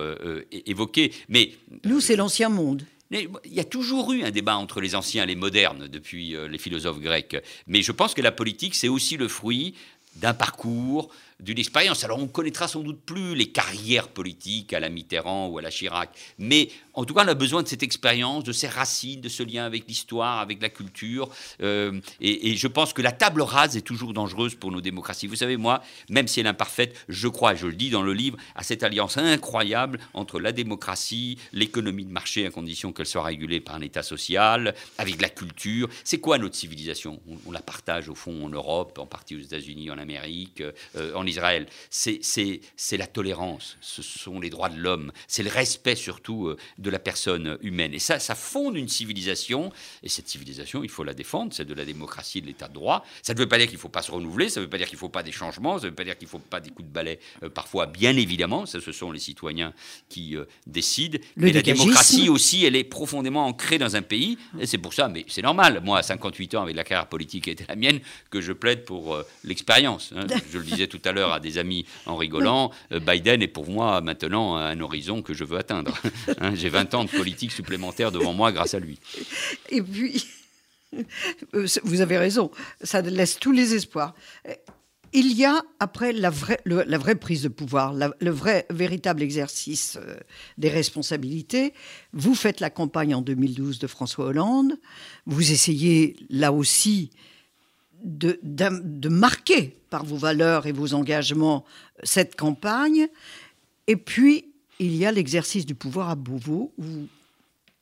évoqué, 0.51 1.11
mais 1.29 1.53
nous, 1.83 1.99
c'est 1.99 2.15
l'ancien 2.15 2.49
monde. 2.49 2.85
Il 3.11 3.29
y 3.45 3.59
a 3.59 3.63
toujours 3.63 4.13
eu 4.13 4.23
un 4.23 4.31
débat 4.31 4.55
entre 4.55 4.81
les 4.81 4.95
anciens 4.95 5.23
et 5.23 5.27
les 5.27 5.35
modernes 5.35 5.87
depuis 5.87 6.35
les 6.49 6.57
philosophes 6.57 6.99
grecs. 6.99 7.35
Mais 7.67 7.81
je 7.81 7.91
pense 7.91 8.13
que 8.13 8.21
la 8.21 8.31
politique, 8.31 8.75
c'est 8.75 8.87
aussi 8.87 9.17
le 9.17 9.27
fruit 9.27 9.73
d'un 10.15 10.33
parcours, 10.33 11.09
d'une 11.39 11.59
expérience. 11.59 12.03
Alors 12.03 12.19
on 12.19 12.27
connaîtra 12.27 12.67
sans 12.67 12.81
doute 12.81 13.01
plus 13.05 13.35
les 13.35 13.47
carrières 13.47 14.09
politiques 14.09 14.73
à 14.73 14.79
la 14.79 14.89
Mitterrand 14.89 15.47
ou 15.47 15.57
à 15.57 15.61
la 15.61 15.69
Chirac, 15.69 16.09
mais 16.37 16.69
en 16.93 17.05
tout 17.05 17.13
cas 17.13 17.25
on 17.25 17.27
a 17.27 17.33
besoin 17.33 17.63
de 17.63 17.67
cette 17.67 17.83
expérience, 17.83 18.43
de 18.43 18.51
ces 18.51 18.67
racines, 18.67 19.21
de 19.21 19.29
ce 19.29 19.43
lien 19.43 19.65
avec 19.65 19.87
l'histoire, 19.87 20.39
avec 20.39 20.61
la 20.61 20.69
culture. 20.69 21.29
Euh, 21.61 21.99
et, 22.19 22.55
je 22.55 22.67
pense 22.67 22.93
que 22.93 23.01
la 23.01 23.11
table 23.11 23.41
rase 23.41 23.75
est 23.75 23.81
toujours 23.81 24.13
dangereuse 24.13 24.55
pour 24.55 24.71
nos 24.71 24.81
démocraties. 24.81 25.27
Vous 25.27 25.35
savez, 25.35 25.57
moi, 25.57 25.81
même 26.09 26.27
si 26.27 26.39
elle 26.39 26.45
est 26.45 26.49
imparfaite, 26.49 26.95
je 27.09 27.27
crois, 27.27 27.55
je 27.55 27.67
le 27.67 27.73
dis 27.73 27.89
dans 27.89 28.03
le 28.03 28.13
livre, 28.13 28.37
à 28.55 28.63
cette 28.63 28.83
alliance 28.83 29.17
incroyable 29.17 29.99
entre 30.13 30.39
la 30.39 30.51
démocratie, 30.51 31.37
l'économie 31.51 32.05
de 32.05 32.11
marché 32.11 32.45
à 32.45 32.51
condition 32.51 32.91
qu'elle 32.93 33.05
soit 33.05 33.23
régulée 33.23 33.59
par 33.59 33.75
un 33.75 33.81
État 33.81 34.03
social, 34.03 34.75
avec 34.97 35.21
la 35.21 35.29
culture. 35.29 35.89
C'est 36.03 36.19
quoi 36.19 36.37
notre 36.37 36.55
civilisation? 36.55 37.19
On, 37.45 37.51
la 37.51 37.61
partage 37.61 38.09
au 38.09 38.15
fond 38.15 38.45
en 38.45 38.49
Europe, 38.49 38.97
en 38.97 39.05
partie 39.05 39.35
aux 39.35 39.39
États-Unis, 39.39 39.91
en 39.91 39.97
Amérique, 39.97 40.61
euh, 40.95 41.13
en 41.13 41.22
Israël, 41.25 41.67
c'est 41.89 42.97
la 42.97 43.07
tolérance, 43.07 43.77
ce 43.81 44.01
sont 44.01 44.39
les 44.39 44.49
droits 44.49 44.69
de 44.69 44.77
l'homme, 44.79 45.11
c'est 45.27 45.43
le 45.43 45.49
respect 45.49 45.95
surtout 45.95 46.47
euh, 46.47 46.57
de 46.77 46.89
la 46.89 46.99
personne 46.99 47.57
humaine. 47.61 47.93
Et 47.93 47.99
ça, 47.99 48.19
ça 48.19 48.35
fonde 48.35 48.77
une 48.77 48.87
civilisation, 48.87 49.71
et 50.03 50.09
cette 50.09 50.27
civilisation, 50.27 50.83
il 50.83 50.89
faut 50.89 51.03
la 51.03 51.13
défendre, 51.13 51.53
c'est 51.53 51.65
de 51.65 51.73
la 51.73 51.85
démocratie 51.85 52.39
et 52.39 52.41
de 52.41 52.47
l'état 52.47 52.67
de 52.67 52.73
droit. 52.73 53.05
Ça 53.21 53.33
ne 53.33 53.39
veut 53.39 53.47
pas 53.47 53.57
dire 53.57 53.67
qu'il 53.67 53.77
ne 53.77 53.81
faut 53.81 53.89
pas 53.89 54.01
se 54.01 54.11
renouveler, 54.11 54.49
ça 54.49 54.59
ne 54.59 54.65
veut 54.65 54.69
pas 54.69 54.77
dire 54.77 54.87
qu'il 54.87 54.97
ne 54.97 54.99
faut 54.99 55.09
pas 55.09 55.23
des 55.23 55.31
changements, 55.31 55.77
ça 55.77 55.85
ne 55.85 55.89
veut 55.89 55.95
pas 55.95 56.03
dire 56.03 56.17
qu'il 56.17 56.27
ne 56.27 56.31
faut 56.31 56.39
pas 56.39 56.59
des 56.59 56.69
coups 56.69 56.87
de 56.87 56.93
balai, 56.93 57.19
euh, 57.43 57.49
parfois, 57.49 57.85
bien 57.85 58.15
évidemment, 58.17 58.65
ça, 58.65 58.79
ce 58.79 58.91
sont 58.91 59.11
les 59.11 59.19
citoyens 59.19 59.73
qui 60.09 60.35
euh, 60.35 60.45
décident. 60.67 61.19
mais 61.35 61.51
la 61.51 61.61
démocratie 61.61 62.29
aussi, 62.29 62.65
elle 62.65 62.75
est 62.75 62.83
profondément 62.83 63.45
ancrée 63.45 63.77
dans 63.77 63.95
un 63.95 64.01
pays, 64.01 64.37
et 64.59 64.65
c'est 64.65 64.77
pour 64.77 64.93
ça, 64.93 65.07
mais 65.07 65.25
c'est 65.27 65.41
normal, 65.41 65.81
moi, 65.83 65.99
à 65.99 66.03
58 66.03 66.55
ans, 66.55 66.63
avec 66.63 66.75
la 66.75 66.83
carrière 66.83 67.07
politique 67.07 67.45
qui 67.45 67.49
était 67.49 67.65
la 67.67 67.75
mienne, 67.75 67.99
que 68.29 68.41
je 68.41 68.53
plaide 68.53 68.85
pour 68.85 69.17
l'expérience. 69.43 70.13
Hein. 70.15 70.27
Je 70.51 70.57
le 70.57 70.65
disais 70.65 70.87
tout 70.87 71.01
à 71.05 71.11
l'heure 71.11 71.12
à 71.21 71.39
des 71.39 71.57
amis 71.57 71.85
en 72.05 72.15
rigolant, 72.15 72.71
euh, 72.91 72.99
Biden 72.99 73.41
est 73.41 73.47
pour 73.47 73.69
moi 73.69 74.01
maintenant 74.01 74.55
un 74.55 74.79
horizon 74.79 75.21
que 75.21 75.33
je 75.33 75.43
veux 75.43 75.57
atteindre. 75.57 75.93
Hein, 76.39 76.53
j'ai 76.55 76.69
20 76.69 76.93
ans 76.95 77.03
de 77.03 77.09
politique 77.09 77.51
supplémentaire 77.51 78.11
devant 78.11 78.33
moi 78.33 78.51
grâce 78.51 78.73
à 78.73 78.79
lui. 78.79 78.97
Et 79.69 79.81
puis, 79.81 80.25
euh, 81.53 81.65
vous 81.83 82.01
avez 82.01 82.17
raison, 82.17 82.49
ça 82.81 83.01
laisse 83.01 83.39
tous 83.39 83.51
les 83.51 83.75
espoirs. 83.75 84.13
Il 85.15 85.31
y 85.33 85.45
a, 85.45 85.61
après 85.79 86.11
la 86.11 86.31
vraie, 86.31 86.59
la 86.65 86.97
vraie 86.97 87.15
prise 87.15 87.43
de 87.43 87.47
pouvoir, 87.47 87.93
le 87.93 88.31
vrai, 88.31 88.65
véritable 88.71 89.21
exercice 89.21 89.99
euh, 90.01 90.17
des 90.57 90.69
responsabilités, 90.69 91.73
vous 92.13 92.33
faites 92.33 92.59
la 92.59 92.71
campagne 92.71 93.13
en 93.13 93.21
2012 93.21 93.77
de 93.77 93.85
François 93.85 94.25
Hollande, 94.25 94.73
vous 95.27 95.51
essayez 95.51 96.15
là 96.29 96.51
aussi 96.51 97.11
de, 98.03 98.39
de, 98.43 99.09
marquer 99.09 99.77
par 99.89 100.05
vos 100.05 100.17
valeurs 100.17 100.67
et 100.67 100.71
vos 100.71 100.93
engagements 100.93 101.65
cette 102.03 102.35
campagne. 102.35 103.07
Et 103.87 103.95
puis, 103.95 104.53
il 104.79 104.95
y 104.95 105.05
a 105.05 105.11
l'exercice 105.11 105.65
du 105.65 105.75
pouvoir 105.75 106.09
à 106.09 106.15
Beauvau, 106.15 106.73
où 106.77 107.07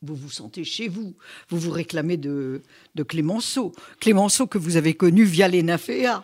vous 0.04 0.16
vous 0.16 0.30
sentez 0.30 0.64
chez 0.64 0.88
vous. 0.88 1.16
Vous 1.50 1.60
vous 1.60 1.72
réclamez 1.72 2.18
de, 2.18 2.62
de 2.96 3.04
Clémenceau. 3.04 3.74
Clémenceau 4.00 4.48
que 4.48 4.58
vous 4.58 4.78
avez 4.78 4.94
connu 4.94 5.24
via 5.24 5.48
les 5.48 5.64
Naféas. 5.64 6.24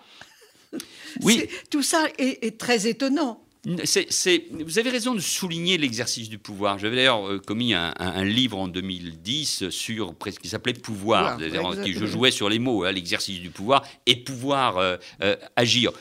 Oui. 1.21 1.47
Tout 1.69 1.83
ça 1.83 2.05
est, 2.17 2.57
très 2.59 2.87
étonnant. 2.87 3.43
Vous 3.65 4.79
avez 4.79 4.89
raison 4.89 5.13
de 5.13 5.19
souligner 5.19 5.77
l'exercice 5.77 6.29
du 6.29 6.37
pouvoir. 6.37 6.77
J'avais 6.77 6.95
d'ailleurs 6.95 7.27
euh, 7.27 7.39
commis 7.39 7.73
un, 7.73 8.23
livre 8.23 8.57
en 8.57 8.67
2010 8.67 9.69
sur 9.69 10.15
qui 10.41 10.49
s'appelait 10.49 10.73
Pouvoir, 10.73 11.37
qui 11.83 11.93
je 11.93 12.05
jouais 12.05 12.31
sur 12.31 12.49
les 12.49 12.59
mots, 12.59 12.83
hein, 12.83 12.91
l'exercice 12.91 13.39
du 13.39 13.49
pouvoir 13.49 13.83
et 14.05 14.15
pouvoir 14.15 14.77
euh, 14.77 14.97
euh, 15.21 15.35
agir 15.55 15.91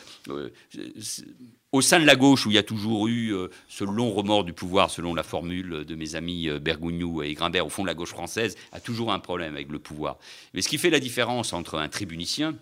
au 1.77 1.81
sein 1.81 2.01
de 2.01 2.07
la 2.07 2.17
gauche, 2.17 2.47
où 2.47 2.51
il 2.51 2.55
y 2.55 2.59
a 2.59 2.63
toujours 2.63 3.07
eu 3.09 3.35
euh, 3.35 3.49
ce 3.69 3.85
long 3.85 4.11
remords 4.11 4.45
du 4.45 4.53
pouvoir, 4.53 4.91
selon 4.91 5.15
la 5.15 5.23
formule 5.23 5.85
de 5.85 5.95
mes 5.95 6.15
amis 6.15 6.49
euh, 6.49 6.59
Bergougnou 6.59 7.23
et 7.23 7.35
Grimbert, 7.35 7.67
au 7.67 7.69
fond, 7.69 7.85
la 7.85 7.95
gauche 7.95 8.11
française 8.11 8.57
a 8.73 8.81
toujours 8.81 9.13
un 9.13 9.19
problème 9.19 9.55
avec 9.55 9.71
le 9.71 9.79
pouvoir. 9.79 10.19
Mais 10.55 10.63
ce 10.63 10.69
qui 10.69 10.79
fait 10.79 10.91
la 10.91 11.01
différence 11.01 11.53
entre 11.53 11.79
un 11.79 11.89
tribunicien, 11.89 12.55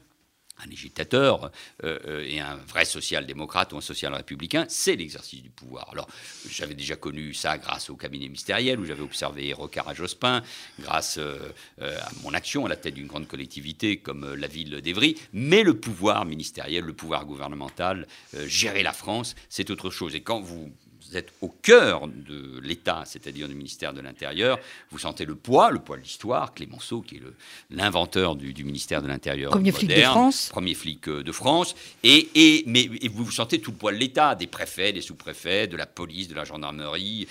un 0.59 0.71
agitateur 0.71 1.51
euh, 1.83 1.99
euh, 2.07 2.27
et 2.27 2.41
un 2.41 2.57
vrai 2.57 2.85
social-démocrate 2.85 3.73
ou 3.73 3.77
un 3.77 3.81
social-républicain, 3.81 4.67
c'est 4.69 4.97
l'exercice 4.97 5.43
du 5.43 5.51
pouvoir. 5.51 5.89
Alors, 5.91 6.09
j'avais 6.49 6.75
déjà 6.75 6.97
connu 6.97 7.35
ça 7.35 7.59
grâce 7.59 7.91
au 7.91 7.97
cabinet 7.97 8.27
ministériel 8.27 8.79
où 8.79 8.85
j'avais 8.85 9.03
observé 9.03 9.53
Rocard 9.53 9.89
à 9.89 9.95
Jospin, 9.95 10.43
grâce 10.81 11.19
euh, 11.19 11.51
à 11.79 12.11
mon 12.23 12.33
action 12.35 12.67
à 12.67 12.69
la 12.69 12.77
tête 12.77 12.95
d'une 12.95 13.07
grande 13.07 13.27
collectivité 13.27 13.99
comme 13.99 14.35
la 14.35 14.47
ville 14.47 14.81
d'Evry. 14.81 15.17
Mais 15.33 15.63
le 15.63 15.75
pouvoir 15.75 16.25
ministériel, 16.25 16.85
le 16.85 16.93
pouvoir 16.93 17.27
gouvernemental, 17.27 18.07
gérer 18.47 18.83
la 18.83 18.93
France, 18.93 19.35
c'est 19.49 19.71
autre 19.71 19.91
chose. 19.91 20.15
Et 20.15 20.23
quand 20.23 20.41
vous 20.41 20.73
vous 21.15 21.19
êtes 21.19 21.33
au 21.43 21.49
cœur 21.49 22.09
de 22.09 22.59
l'État, 22.61 23.05
c'est-à-dire 23.07 23.47
du 23.47 23.55
ministère 23.55 23.93
de 23.93 24.01
l'Intérieur, 24.01 24.59
vous 24.91 24.99
sentez 24.99 25.25
le 25.25 25.37
poids, 25.37 25.71
le 25.71 25.79
poids 25.79 25.97
de 25.97 26.03
l'histoire. 26.03 26.53
Clémenceau, 26.55 27.03
qui 27.03 27.17
est 27.17 27.23
l'inventeur 27.71 28.35
du, 28.35 28.65
ministère 28.65 29.01
de 29.01 29.07
l'Intérieur 29.07 29.53
premier 29.53 29.71
flic 29.71 29.91
de 29.91 30.03
France, 30.03 30.49
premier 30.51 30.75
flic 30.75 31.09
euh, 31.09 31.23
de 31.23 31.31
France, 31.31 31.77
et, 32.03 32.29
et 32.35 32.65
mais 32.67 32.91
vous 33.13 33.31
sentez 33.31 33.61
tout 33.61 33.71
le 33.71 33.77
poids 33.77 33.93
de 33.93 33.99
l'État, 33.99 34.35
des 34.35 34.49
préfets, 34.49 34.93
des 34.93 35.03
sous-préfets, 35.03 35.69
de 35.69 35.77
la 35.77 35.87
police, 35.87 36.27
de 36.27 36.35
la 36.35 36.45
gendarmerie, 36.45 37.29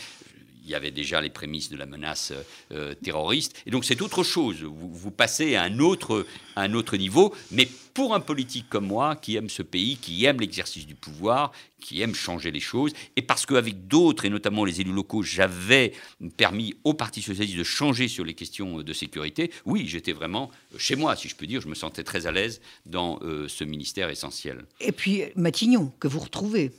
il 0.63 0.69
y 0.69 0.75
avait 0.75 0.91
déjà 0.91 1.21
les 1.21 1.29
prémices 1.29 1.69
de 1.69 1.77
la 1.77 1.85
menace 1.85 2.33
euh, 2.71 2.93
terroriste. 2.95 3.61
Et 3.65 3.71
donc 3.71 3.85
c'est 3.85 4.01
autre 4.01 4.23
chose. 4.23 4.63
Vous, 4.63 5.11
passez 5.11 5.55
à 5.55 5.63
un 5.63 5.79
autre, 5.79 6.25
un 6.55 6.73
autre 6.73 6.97
niveau. 6.97 7.33
Mais 7.51 7.67
pour 7.93 8.15
un 8.15 8.19
politique 8.19 8.67
comme 8.69 8.87
moi, 8.87 9.15
qui 9.15 9.35
aime 9.35 9.49
ce 9.49 9.61
pays, 9.61 9.97
qui 9.97 10.25
aime 10.25 10.39
l'exercice 10.39 10.87
du 10.87 10.95
pouvoir, 10.95 11.51
qui 11.79 12.01
aime 12.01 12.15
changer 12.15 12.49
les 12.49 12.59
choses, 12.59 12.91
et 13.15 13.21
parce 13.21 13.45
qu'avec 13.45 13.87
d'autres, 13.87 14.25
et 14.25 14.29
notamment 14.29 14.65
les 14.65 14.81
élus 14.81 14.93
locaux, 14.93 15.21
j'avais 15.21 15.93
permis 16.37 16.75
au 16.83 16.93
Parti 16.93 17.21
socialiste 17.21 17.57
de 17.57 17.63
changer 17.63 18.07
sur 18.07 18.25
les 18.25 18.33
questions 18.33 18.81
de 18.81 18.93
sécurité, 18.93 19.51
oui, 19.65 19.85
j'étais 19.87 20.13
vraiment 20.13 20.49
chez 20.77 20.95
moi, 20.95 21.15
si 21.15 21.27
je 21.27 21.35
peux 21.35 21.45
dire. 21.45 21.61
Je 21.61 21.67
me 21.67 21.75
sentais 21.75 22.03
très 22.03 22.25
à 22.25 22.31
l'aise 22.31 22.61
dans 22.85 23.19
euh, 23.21 23.47
ce 23.47 23.63
ministère 23.63 24.09
essentiel. 24.09 24.65
Et 24.79 24.91
puis 24.91 25.23
Matignon, 25.35 25.91
que 25.99 26.07
vous 26.07 26.19
retrouvez. 26.19 26.71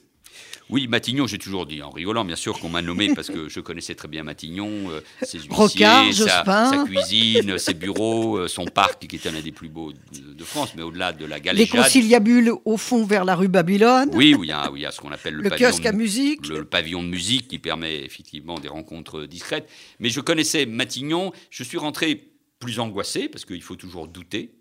Oui, 0.71 0.89
Matignon, 0.89 1.27
j'ai 1.27 1.39
toujours 1.39 1.67
dit, 1.67 1.83
en 1.83 1.91
rigolant, 1.91 2.25
bien 2.25 2.37
sûr, 2.37 2.59
qu'on 2.59 2.71
m'a 2.71 2.81
nommé 2.81 3.15
parce 3.15 3.29
que 3.29 3.49
je 3.49 3.61
connaissais 3.61 3.95
très 3.95 4.09
bien 4.09 4.23
Matignon, 4.23 4.91
euh, 4.91 5.01
ses 5.23 5.39
huissiers, 5.41 6.13
sa, 6.13 6.85
cuisine, 6.87 7.59
ses 7.59 7.75
bureaux, 7.75 8.39
euh, 8.39 8.49
son 8.49 8.65
parc, 8.65 9.07
qui 9.07 9.17
était 9.17 9.31
l'un 9.31 9.41
des 9.41 9.53
plus 9.53 9.69
beaux 9.69 9.93
de, 9.93 10.45
France, 10.45 10.73
mais 10.77 10.83
au-delà 10.83 11.13
de 11.13 11.27
la 11.27 11.41
galéjade. 11.41 11.75
Les 11.75 11.83
conciliabules 11.83 12.53
au 12.65 12.77
fond 12.77 13.05
vers 13.05 13.25
la 13.25 13.35
rue 13.35 13.49
Babylone. 13.49 14.11
Oui, 14.13 14.35
oui, 14.39 14.51
il 14.75 14.81
y 14.81 14.87
a, 14.87 14.91
ce 14.91 15.01
qu'on 15.01 15.13
appelle 15.13 15.35
le, 15.35 15.43
le 15.43 15.51
pavillon 15.51 15.71
kiosque 15.71 15.87
à 15.87 15.93
musique. 15.93 16.47
Le, 16.49 16.65
pavillon 16.65 17.03
de 17.03 17.09
musique 17.09 17.49
qui 17.49 17.59
permet 17.59 18.03
effectivement 18.05 18.59
des 18.59 18.69
rencontres 18.69 19.25
discrètes. 19.27 19.69
Mais 20.01 20.09
je 20.09 20.21
connaissais 20.21 20.67
Matignon, 20.67 21.33
je 21.51 21.63
suis 21.63 21.79
rentré 21.79 22.31
plus 22.59 22.81
angoissé 22.81 23.29
parce 23.29 23.45
qu'il 23.45 23.63
faut 23.63 23.77
toujours 23.77 24.09
douter. 24.09 24.55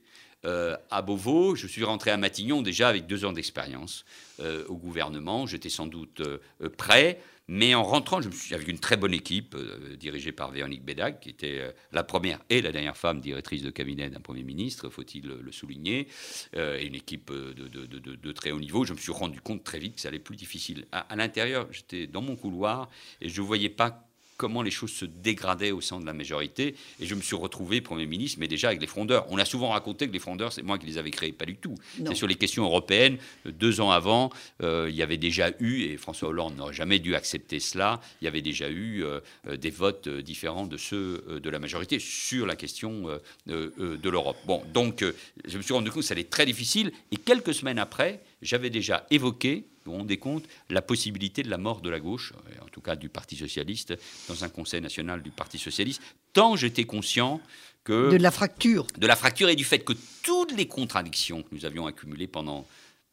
Euh, 0.46 0.76
à 0.92 1.02
Beauvau, 1.02 1.56
je 1.56 1.68
suis 1.68 1.84
rentré 1.84 2.12
à 2.12 2.18
Matignon 2.18 2.62
déjà 2.62 2.90
avec 2.90 3.08
deux 3.08 3.26
ans 3.26 3.34
d'expérience 3.34 4.06
euh, 4.40 4.66
au 4.68 4.76
gouvernement. 4.76 5.48
J'étais 5.48 5.70
sans 5.70 5.88
doute 5.88 6.22
euh, 6.22 6.70
prêt, 6.78 7.20
mais 7.48 7.76
en 7.76 7.84
rentrant, 7.84 8.22
je 8.22 8.28
me 8.28 8.34
suis 8.34 8.54
avec 8.54 8.68
une 8.68 8.80
très 8.80 8.98
bonne 8.98 9.14
équipe 9.14 9.56
dirigée 10.00 10.32
par 10.32 10.52
Véronique 10.52 10.84
Bédac, 10.84 11.20
qui 11.20 11.30
était 11.30 11.74
la 11.92 12.04
première 12.04 12.40
et 12.50 12.62
la 12.62 12.72
dernière 12.72 12.96
femme 12.96 13.20
directrice 13.20 13.62
de 13.64 13.70
cabinet 13.70 14.10
d'un 14.10 14.22
Premier 14.22 14.44
ministre, 14.44 14.90
faut-il 14.90 15.28
le 15.28 15.52
souligner, 15.52 16.08
et 16.56 16.86
une 16.86 16.96
équipe 16.96 17.34
de, 17.34 18.32
très 18.32 18.52
haut 18.52 18.62
niveau. 18.62 18.86
Je 18.86 18.94
me 18.94 18.98
suis 18.98 19.12
rendu 19.12 19.42
compte 19.42 19.62
très 19.62 19.78
vite 19.78 19.96
que 19.96 20.02
ça 20.02 20.08
allait 20.08 20.20
plus 20.20 20.38
difficile. 20.38 20.86
À, 20.94 21.00
à 21.00 21.18
l'intérieur, 21.18 21.68
j'étais 21.70 22.08
dans 22.08 22.22
mon 22.22 22.38
couloir 22.38 22.90
et 23.20 23.28
je 23.28 23.42
ne 23.42 23.46
voyais 23.46 23.68
pas 23.68 24.08
comment 24.44 24.62
les 24.62 24.72
choses 24.72 24.92
se 24.92 25.06
dégradaient 25.06 25.72
au 25.72 25.80
sein 25.80 26.02
de 26.02 26.06
la 26.06 26.12
majorité. 26.12 26.76
Et 27.00 27.06
je 27.06 27.16
me 27.16 27.22
suis 27.22 27.38
retrouvé 27.38 27.80
Premier 27.80 28.06
ministre, 28.06 28.40
mais 28.42 28.50
déjà 28.50 28.68
avec 28.68 28.82
les 28.82 28.88
frondeurs. 28.88 29.26
On 29.30 29.38
a 29.38 29.46
souvent 29.46 29.70
raconté 29.70 30.06
que 30.06 30.12
les 30.12 30.20
frondeurs, 30.20 30.52
c'est 30.52 30.64
moi 30.64 30.78
qui 30.78 30.86
les 30.86 30.98
avais 30.98 31.12
créés. 31.12 31.32
Pas 31.32 31.46
du 31.46 31.56
tout. 31.56 31.76
C'est 32.06 32.14
sur 32.14 32.28
les 32.28 32.36
questions 32.36 32.66
européennes. 32.66 33.20
Deux 33.46 33.80
ans 33.80 33.92
avant, 33.92 34.32
euh, 34.62 34.88
il 34.90 34.96
y 34.98 35.02
avait 35.02 35.16
déjà 35.16 35.52
eu, 35.62 35.84
et 35.84 35.96
François 35.96 36.28
Hollande 36.28 36.58
n'aurait 36.58 36.74
jamais 36.74 37.00
dû 37.00 37.16
accepter 37.16 37.62
cela, 37.62 38.02
il 38.20 38.26
y 38.26 38.28
avait 38.28 38.42
déjà 38.42 38.70
eu 38.70 39.06
euh, 39.06 39.22
euh, 39.48 39.56
des 39.56 39.70
votes 39.70 40.10
différents 40.10 40.68
de 40.68 40.76
ceux 40.76 41.24
de 41.42 41.50
la 41.50 41.60
majorité 41.60 42.00
sur 42.00 42.46
la 42.46 42.58
question 42.58 43.06
de 43.48 44.10
l'Europe. 44.10 44.36
Bon, 44.46 44.62
donc 44.74 45.06
je 45.46 45.58
me 45.58 45.62
suis 45.62 45.74
rendu 45.74 45.90
compte 45.90 46.02
que 46.02 46.06
ça 46.06 46.16
allait 46.16 46.22
être 46.22 46.30
très 46.30 46.46
difficile. 46.46 46.92
Et 47.14 47.16
quelques 47.16 47.54
semaines 47.54 47.80
après, 47.80 48.20
j'avais 48.44 48.70
déjà 48.70 49.08
évoqué 49.10 49.66
vous 49.86 49.92
vous 49.92 49.98
rendez 49.98 50.18
compte 50.18 50.46
la 50.70 50.82
possibilité 50.82 51.44
de 51.44 51.50
la 51.50 51.58
mort 51.58 51.82
de 51.82 51.90
la 51.90 52.00
gauche, 52.00 52.34
en 52.62 52.70
tout 52.70 52.82
cas 52.82 52.96
du 52.96 53.10
Parti 53.10 53.36
socialiste, 53.36 53.94
dans 54.30 54.44
un 54.44 54.50
Conseil 54.50 54.82
national 54.82 55.22
du 55.22 55.32
Parti 55.32 55.58
socialiste, 55.58 56.02
tant 56.32 56.56
j'étais 56.56 56.86
conscient 56.86 57.42
que... 57.84 58.10
De 58.10 58.18
la 58.18 58.32
fracture. 58.32 58.88
De 58.98 59.08
la 59.08 59.16
fracture 59.16 59.50
et 59.50 59.56
du 59.56 59.66
fait 59.66 59.80
que 59.80 59.94
toutes 60.24 60.56
les 60.56 60.68
contradictions 60.68 61.44
que 61.44 61.50
nous 61.52 61.66
avions 61.66 61.86
accumulées 61.86 62.28
pendant 62.28 62.66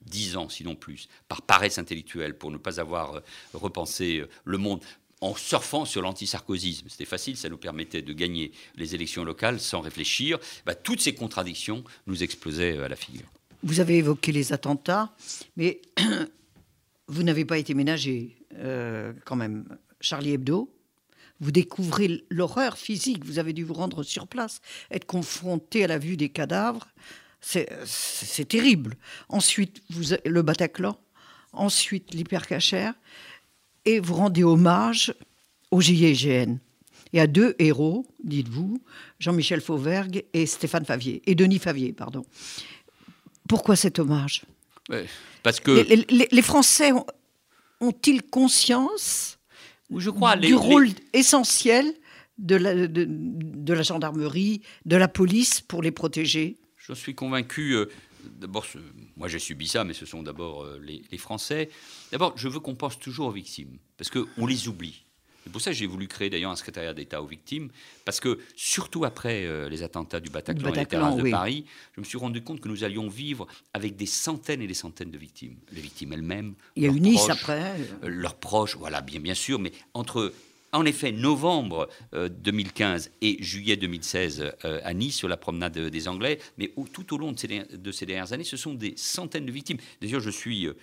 dix 0.02 0.36
ans, 0.36 0.48
sinon 0.48 0.76
plus, 0.76 1.08
par 1.28 1.42
paresse 1.42 1.78
intellectuelle, 1.78 2.36
pour 2.36 2.50
ne 2.50 2.56
pas 2.56 2.80
avoir 2.80 3.16
euh, 3.16 3.20
repensé 3.52 4.20
euh, 4.20 4.28
le 4.44 4.58
monde, 4.58 4.80
en 5.20 5.34
surfant 5.34 5.84
sur 5.84 6.00
l'antisarkozisme. 6.00 6.86
C'était 6.88 7.04
facile, 7.04 7.36
ça 7.36 7.50
nous 7.50 7.58
permettait 7.58 8.00
de 8.00 8.12
gagner 8.14 8.52
les 8.76 8.94
élections 8.94 9.22
locales 9.22 9.60
sans 9.60 9.80
réfléchir. 9.80 10.38
Bah, 10.64 10.74
toutes 10.74 11.02
ces 11.02 11.14
contradictions 11.14 11.84
nous 12.06 12.22
explosaient 12.22 12.78
euh, 12.78 12.86
à 12.86 12.88
la 12.88 12.96
figure. 12.96 13.26
Vous 13.62 13.80
avez 13.80 13.98
évoqué 13.98 14.32
les 14.32 14.52
attentats, 14.52 15.14
mais 15.56 15.80
vous 17.08 17.22
n'avez 17.22 17.44
pas 17.44 17.58
été 17.58 17.74
ménagé 17.74 18.36
euh, 18.58 19.12
quand 19.24 19.36
même. 19.36 19.64
Charlie 20.00 20.32
Hebdo, 20.32 20.72
vous 21.40 21.50
découvrez 21.50 22.24
l'horreur 22.30 22.78
physique, 22.78 23.24
vous 23.24 23.38
avez 23.38 23.52
dû 23.52 23.64
vous 23.64 23.74
rendre 23.74 24.02
sur 24.02 24.26
place, 24.26 24.60
être 24.90 25.06
confronté 25.06 25.84
à 25.84 25.86
la 25.86 25.98
vue 25.98 26.16
des 26.16 26.28
cadavres, 26.28 26.88
c'est 27.40 28.48
terrible. 28.48 28.96
Ensuite, 29.28 29.82
le 30.24 30.42
Bataclan, 30.42 30.98
ensuite 31.52 32.14
l'hypercachère, 32.14 32.94
et 33.86 33.98
vous 33.98 34.14
rendez 34.14 34.44
hommage 34.44 35.14
au 35.70 35.80
GIGN. 35.80 36.58
Et 37.12 37.20
à 37.20 37.26
deux 37.26 37.56
héros, 37.58 38.06
dites-vous, 38.22 38.80
Jean-Michel 39.18 39.60
Fauvergue 39.60 40.24
et 40.32 40.46
Stéphane 40.46 40.84
Favier, 40.84 41.22
et 41.26 41.34
Denis 41.34 41.58
Favier, 41.58 41.92
pardon. 41.92 42.24
Pourquoi 43.50 43.74
cet 43.74 43.98
hommage 43.98 44.44
parce 45.42 45.58
que 45.58 45.70
les, 45.72 46.42
Français 46.42 46.92
ont-ils 47.80 48.22
conscience 48.22 49.38
je 49.94 50.10
crois, 50.10 50.36
du 50.36 50.54
rôle 50.54 50.88
essentiel 51.12 51.92
de 52.38 52.54
la, 52.54 52.86
de, 52.86 53.72
la, 53.72 53.82
gendarmerie, 53.82 54.62
de 54.84 54.96
la 54.96 55.08
police 55.08 55.60
pour 55.60 55.82
les 55.82 55.90
protéger? 55.90 56.58
Je 56.76 56.92
suis 56.92 57.14
convaincu. 57.14 57.72
Euh, 57.72 57.86
d'abord, 58.38 58.66
moi 59.16 59.26
j'ai 59.26 59.40
subi 59.40 59.66
ça, 59.66 59.82
mais 59.82 59.94
ce 59.94 60.06
sont 60.06 60.22
d'abord 60.22 60.62
euh, 60.62 60.78
les, 60.80 61.02
les, 61.10 61.18
Français. 61.18 61.70
D'abord, 62.12 62.32
je 62.36 62.48
veux 62.48 62.60
qu'on 62.60 62.76
pense 62.76 63.00
toujours 63.00 63.26
aux 63.26 63.32
victimes, 63.32 63.78
parce 63.96 64.10
qu'on 64.10 64.46
les 64.46 64.68
oublie. 64.68 65.04
C'est 65.50 65.52
pour 65.52 65.62
ça 65.62 65.72
que 65.72 65.76
j'ai 65.76 65.86
voulu 65.86 66.06
créer 66.06 66.30
d'ailleurs 66.30 66.52
un 66.52 66.56
secrétariat 66.56 66.94
d'État 66.94 67.20
aux 67.20 67.26
victimes, 67.26 67.70
parce 68.04 68.20
que 68.20 68.38
surtout 68.54 69.04
après 69.04 69.46
euh, 69.46 69.68
les 69.68 69.82
attentats 69.82 70.20
du 70.20 70.30
Bataclan, 70.30 70.72
et 70.72 70.78
les 70.78 70.86
terrasses 70.86 71.16
de 71.16 71.28
Paris, 71.28 71.64
je 71.96 72.00
me 72.00 72.04
suis 72.04 72.18
rendu 72.18 72.40
compte 72.44 72.60
que 72.60 72.68
nous 72.68 72.84
allions 72.84 73.08
vivre 73.08 73.48
avec 73.74 73.96
des 73.96 74.06
centaines 74.06 74.62
et 74.62 74.68
des 74.68 74.74
centaines 74.74 75.10
de 75.10 75.18
victimes. 75.18 75.56
Les 75.72 75.80
victimes 75.80 76.12
elles-mêmes. 76.12 76.54
Il 76.76 76.84
y 76.84 76.86
a 76.86 76.90
eu 76.90 77.00
Nice 77.00 77.28
après. 77.28 77.74
Euh, 78.04 78.08
leurs 78.08 78.36
proches, 78.36 78.76
voilà, 78.76 79.00
bien, 79.00 79.18
bien 79.18 79.34
sûr, 79.34 79.58
mais 79.58 79.72
entre 79.92 80.32
en 80.72 80.84
effet, 80.84 81.10
novembre 81.10 81.88
2015 82.12 83.08
euh, 83.08 83.10
et 83.22 83.42
juillet 83.42 83.76
2016 83.76 84.52
à 84.62 84.94
Nice, 84.94 85.16
sur 85.16 85.26
la 85.26 85.36
promenade 85.36 85.76
des 85.76 86.06
Anglais, 86.06 86.38
mais 86.58 86.72
tout 86.92 87.12
au 87.12 87.18
long 87.18 87.32
de 87.32 87.38
ces, 87.40 87.48
de 87.48 87.90
ces, 87.90 88.06
dernières 88.06 88.32
années, 88.32 88.44
ce 88.44 88.56
sont 88.56 88.74
des 88.74 88.94
centaines 88.96 89.46
de 89.46 89.50
victimes. 89.50 89.78
D'ailleurs, 90.00 90.20
je 90.20 90.30
suis 90.30 90.68
euh, 90.68 90.76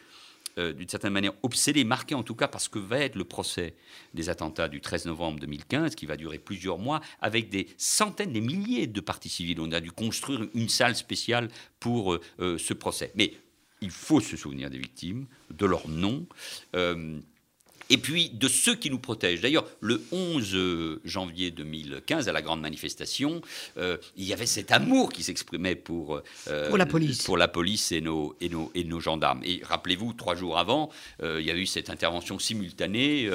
d'une 0.57 0.89
certaine 0.89 1.13
manière 1.13 1.33
obsédé, 1.43 1.83
marqué 1.83 2.15
en 2.15 2.23
tout 2.23 2.35
cas 2.35 2.47
par 2.47 2.61
ce 2.61 2.69
que 2.69 2.79
va 2.79 2.99
être 2.99 3.15
le 3.15 3.23
procès 3.23 3.75
des 4.13 4.29
attentats 4.29 4.67
du 4.67 4.81
13 4.81 5.05
novembre 5.05 5.39
2015, 5.39 5.95
qui 5.95 6.05
va 6.05 6.17
durer 6.17 6.39
plusieurs 6.39 6.79
mois, 6.79 7.01
avec 7.21 7.49
des 7.49 7.67
centaines, 7.77 8.33
des 8.33 8.41
milliers 8.41 8.87
de 8.87 9.01
parties 9.01 9.29
civiles. 9.29 9.59
On 9.61 9.71
a 9.71 9.79
dû 9.79 9.91
construire 9.91 10.47
une 10.53 10.69
salle 10.69 10.95
spéciale 10.95 11.49
pour 11.79 12.13
euh, 12.13 12.21
euh, 12.39 12.57
ce 12.57 12.73
procès. 12.73 13.11
Mais 13.15 13.33
il 13.81 13.91
faut 13.91 14.19
se 14.19 14.35
souvenir 14.35 14.69
des 14.69 14.79
victimes, 14.79 15.27
de 15.51 15.65
leurs 15.65 15.87
noms 15.87 16.25
et 17.89 17.97
puis 17.97 18.29
de 18.29 18.47
ceux 18.47 18.75
qui 18.75 18.89
nous 18.89 18.99
protègent. 18.99 19.41
D'ailleurs, 19.41 19.65
le 19.81 20.01
11 20.11 20.51
euh, 20.53 21.01
janvier 21.05 21.51
2015, 21.51 22.27
à 22.27 22.31
la 22.31 22.41
grande 22.41 22.61
manifestation, 22.61 23.41
euh, 23.77 23.97
il 24.15 24.25
y 24.25 24.33
avait 24.33 24.45
cet 24.45 24.71
amour 24.71 25.11
qui 25.11 25.23
s'exprimait 25.23 25.75
pour, 25.75 26.21
euh, 26.47 26.69
pour, 26.69 26.77
la 26.77 26.85
police. 26.85 27.23
pour 27.23 27.37
la 27.37 27.47
police 27.47 27.91
et 27.91 28.01
nos, 28.01 28.35
et 28.41 28.49
nos, 28.49 28.71
et 28.75 28.83
nos 28.83 28.99
gendarmes. 28.99 29.41
Et 29.43 29.61
rappelez-vous, 29.63 30.13
trois 30.13 30.35
jours 30.35 30.57
avant, 30.57 30.89
il 31.23 31.41
y 31.41 31.51
a 31.51 31.55
eu 31.55 31.65
cette 31.65 31.89
intervention 31.89 32.39
simultanée 32.39 33.29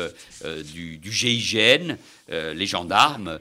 du, 0.73 0.99
du, 0.99 1.13
GIGN, 1.13 1.97
les 2.29 2.67
gendarmes, 2.67 3.39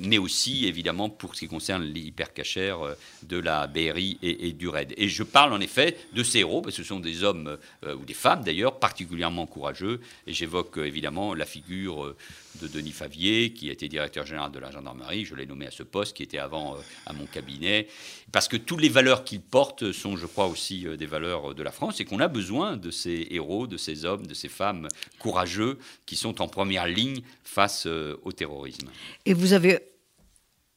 mais 0.00 0.18
aussi, 0.18 0.66
évidemment, 0.66 1.08
pour 1.08 1.34
ce 1.34 1.40
qui 1.40 1.48
concerne 1.48 1.84
l'hypercachère 1.84 2.78
de 3.22 3.38
la 3.38 3.66
BRI 3.66 4.18
et, 4.22 4.48
et, 4.48 4.52
du 4.52 4.68
RAID. 4.68 4.94
Et 4.96 5.08
je 5.08 5.22
parle 5.22 5.52
en 5.52 5.60
effet 5.60 5.96
de 6.14 6.22
ces 6.22 6.40
héros, 6.40 6.62
parce 6.62 6.76
que 6.76 6.82
ce 6.82 6.88
sont 6.88 7.00
des 7.00 7.22
hommes, 7.24 7.56
ou 7.86 8.04
des 8.04 8.14
femmes 8.14 8.42
d'ailleurs, 8.44 8.78
particulièrement 8.78 9.46
courageux. 9.46 10.00
Et 10.26 10.32
j'ai 10.32 10.45
J'évoque 10.46 10.78
euh, 10.78 10.84
évidemment 10.84 11.34
la 11.34 11.44
figure 11.44 12.04
euh, 12.04 12.16
de 12.62 12.68
Denis 12.68 12.92
Favier, 12.92 13.52
qui 13.52 13.68
était 13.68 13.88
directeur 13.88 14.24
général 14.24 14.52
de 14.52 14.60
la 14.60 14.70
gendarmerie. 14.70 15.24
Je 15.24 15.34
l'ai 15.34 15.44
nommé 15.44 15.66
à 15.66 15.72
ce 15.72 15.82
poste, 15.82 16.16
qui 16.16 16.22
était 16.22 16.38
avant 16.38 16.76
euh, 16.76 16.78
à 17.04 17.12
mon 17.12 17.26
cabinet. 17.26 17.88
Parce 18.30 18.46
que 18.46 18.56
toutes 18.56 18.80
les 18.80 18.88
valeurs 18.88 19.24
qu'il 19.24 19.40
porte 19.40 19.90
sont, 19.90 20.16
je 20.16 20.26
crois, 20.26 20.46
aussi 20.46 20.86
des 20.96 21.06
valeurs 21.06 21.52
de 21.52 21.62
la 21.64 21.72
France 21.72 21.98
et 21.98 22.04
qu'on 22.04 22.20
a 22.20 22.28
besoin 22.28 22.76
de 22.76 22.92
ces 22.92 23.26
héros, 23.30 23.66
de 23.66 23.76
ces 23.76 24.04
hommes, 24.04 24.24
de 24.24 24.34
ces 24.34 24.48
femmes 24.48 24.86
courageux 25.18 25.80
qui 26.06 26.14
sont 26.14 26.40
en 26.40 26.46
première 26.46 26.86
ligne 26.86 27.22
face 27.42 27.86
au 27.86 28.30
terrorisme. 28.30 28.88
Et 29.24 29.34
vous 29.34 29.52
avez 29.52 29.80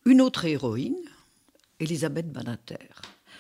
une 0.05 0.21
autre 0.21 0.45
héroïne, 0.45 0.97
Elisabeth 1.79 2.31
Banater. 2.31 2.87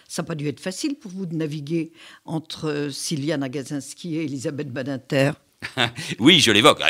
Ça 0.07 0.21
n'a 0.21 0.27
pas 0.27 0.35
dû 0.35 0.47
être 0.47 0.59
facile 0.59 0.95
pour 0.95 1.11
vous 1.11 1.25
de 1.25 1.35
naviguer 1.35 1.91
entre 2.25 2.89
Sylviane 2.91 3.41
Agazinski 3.41 4.15
et 4.15 4.25
Elisabeth 4.25 4.71
Badinter. 4.71 5.31
oui, 6.19 6.39
je 6.39 6.51
l'évoque. 6.51 6.81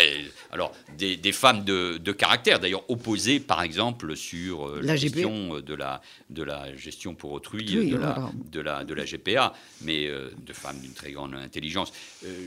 Alors, 0.52 0.74
des, 0.98 1.32
femmes 1.32 1.64
de, 1.64 2.12
caractère, 2.12 2.60
d'ailleurs 2.60 2.90
opposées, 2.90 3.40
par 3.40 3.62
exemple, 3.62 4.16
sur 4.16 4.68
euh, 4.68 4.80
la, 4.82 4.96
gestion 4.96 5.56
euh, 5.56 5.62
de 5.62 5.74
la, 5.74 6.02
de 6.30 6.44
la 6.44 6.76
gestion 6.76 7.14
pour 7.16 7.32
autrui, 7.32 7.66
de, 7.66 7.98
la, 7.98 8.32
de, 8.52 8.60
la, 8.60 8.84
de, 8.84 8.94
la, 8.94 9.06
GPA, 9.06 9.54
mais 9.82 10.08
euh, 10.08 10.30
de 10.38 10.54
femmes 10.54 10.80
d'une 10.80 10.94
très 10.94 11.12
grande 11.12 11.34
intelligence. 11.36 11.92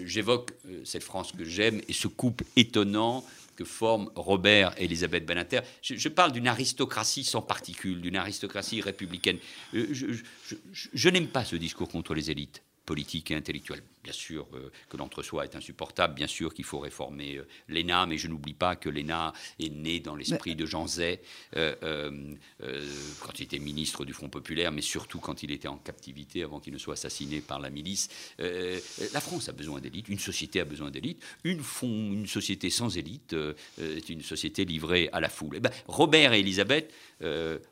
J'évoque 0.05 0.51
cette 0.85 1.03
France 1.03 1.33
que 1.33 1.45
j'aime 1.45 1.81
et 1.89 1.93
ce 1.93 2.09
couple 2.09 2.45
étonnant 2.57 3.25
que 3.57 3.65
forment 3.65 4.11
Robert 4.17 4.75
et 4.79 4.85
Elisabeth 4.85 5.27
Benater. 5.27 5.61
Je, 5.83 6.09
parle 6.09 6.33
d'une 6.33 6.49
aristocratie 6.49 7.25
sans 7.25 7.43
particule, 7.43 8.01
d'une 8.01 8.17
aristocratie 8.17 8.81
républicaine. 8.81 9.39
je 9.73 11.09
n'aime 11.09 11.29
pas 11.29 11.45
ce 11.45 11.57
discours 11.57 11.89
contre 11.89 12.15
les 12.15 12.31
élites 12.31 12.63
politiques 12.87 13.31
et 13.31 13.35
intellectuelles 13.35 13.83
bien 14.03 14.12
sûr 14.12 14.47
euh, 14.55 14.71
que 14.88 14.97
l'entre-soi 14.97 15.45
est 15.45 15.55
insupportable, 15.55 16.15
bien 16.15 16.27
sûr 16.27 16.55
qu'il 16.55 16.65
faut 16.65 16.81
réformer 16.81 17.37
euh, 17.37 17.47
l'ENA, 17.69 18.07
mais 18.07 18.19
je 18.19 18.27
n'oublie 18.27 18.55
pas 18.55 18.75
que 18.75 18.88
l'ENA 18.88 19.33
est 19.61 19.71
né 19.71 20.01
dans 20.01 20.17
l'esprit 20.17 20.57
de 20.57 20.67
Jean 20.67 20.87
Zay 20.87 21.21
euh, 21.57 22.35
quand 23.21 23.38
il 23.38 23.45
était 23.45 23.59
ministre 23.59 24.05
du 24.05 24.12
Front 24.12 24.29
Populaire, 24.29 24.73
mais 24.73 24.83
surtout 24.83 25.21
quand 25.21 25.43
il 25.43 25.51
était 25.53 25.69
en 25.69 25.77
captivité 25.77 26.43
avant 26.43 26.59
qu'il 26.59 26.73
ne 26.73 26.79
soit 26.79 26.95
assassiné 26.95 27.41
par 27.41 27.61
la 27.61 27.71
milice. 27.71 28.09
la 28.38 29.21
France 29.21 29.49
a 29.49 29.53
besoin 29.53 29.81
d'élite, 29.81 30.09
une 30.09 30.19
société 30.19 30.61
a 30.61 30.65
besoin 30.65 30.91
d'élite, 30.91 31.23
une, 31.45 31.62
une, 31.83 32.27
société 32.27 32.71
sans 32.71 32.97
élite 32.97 33.35
est 33.79 34.09
une 34.09 34.23
société 34.23 34.65
livrée 34.65 35.09
à 35.12 35.21
la 35.21 35.29
foule. 35.29 35.57
Eh 35.57 35.61
ben, 35.61 35.71
Robert 35.87 36.33
et 36.33 36.41
Elisabeth 36.41 36.93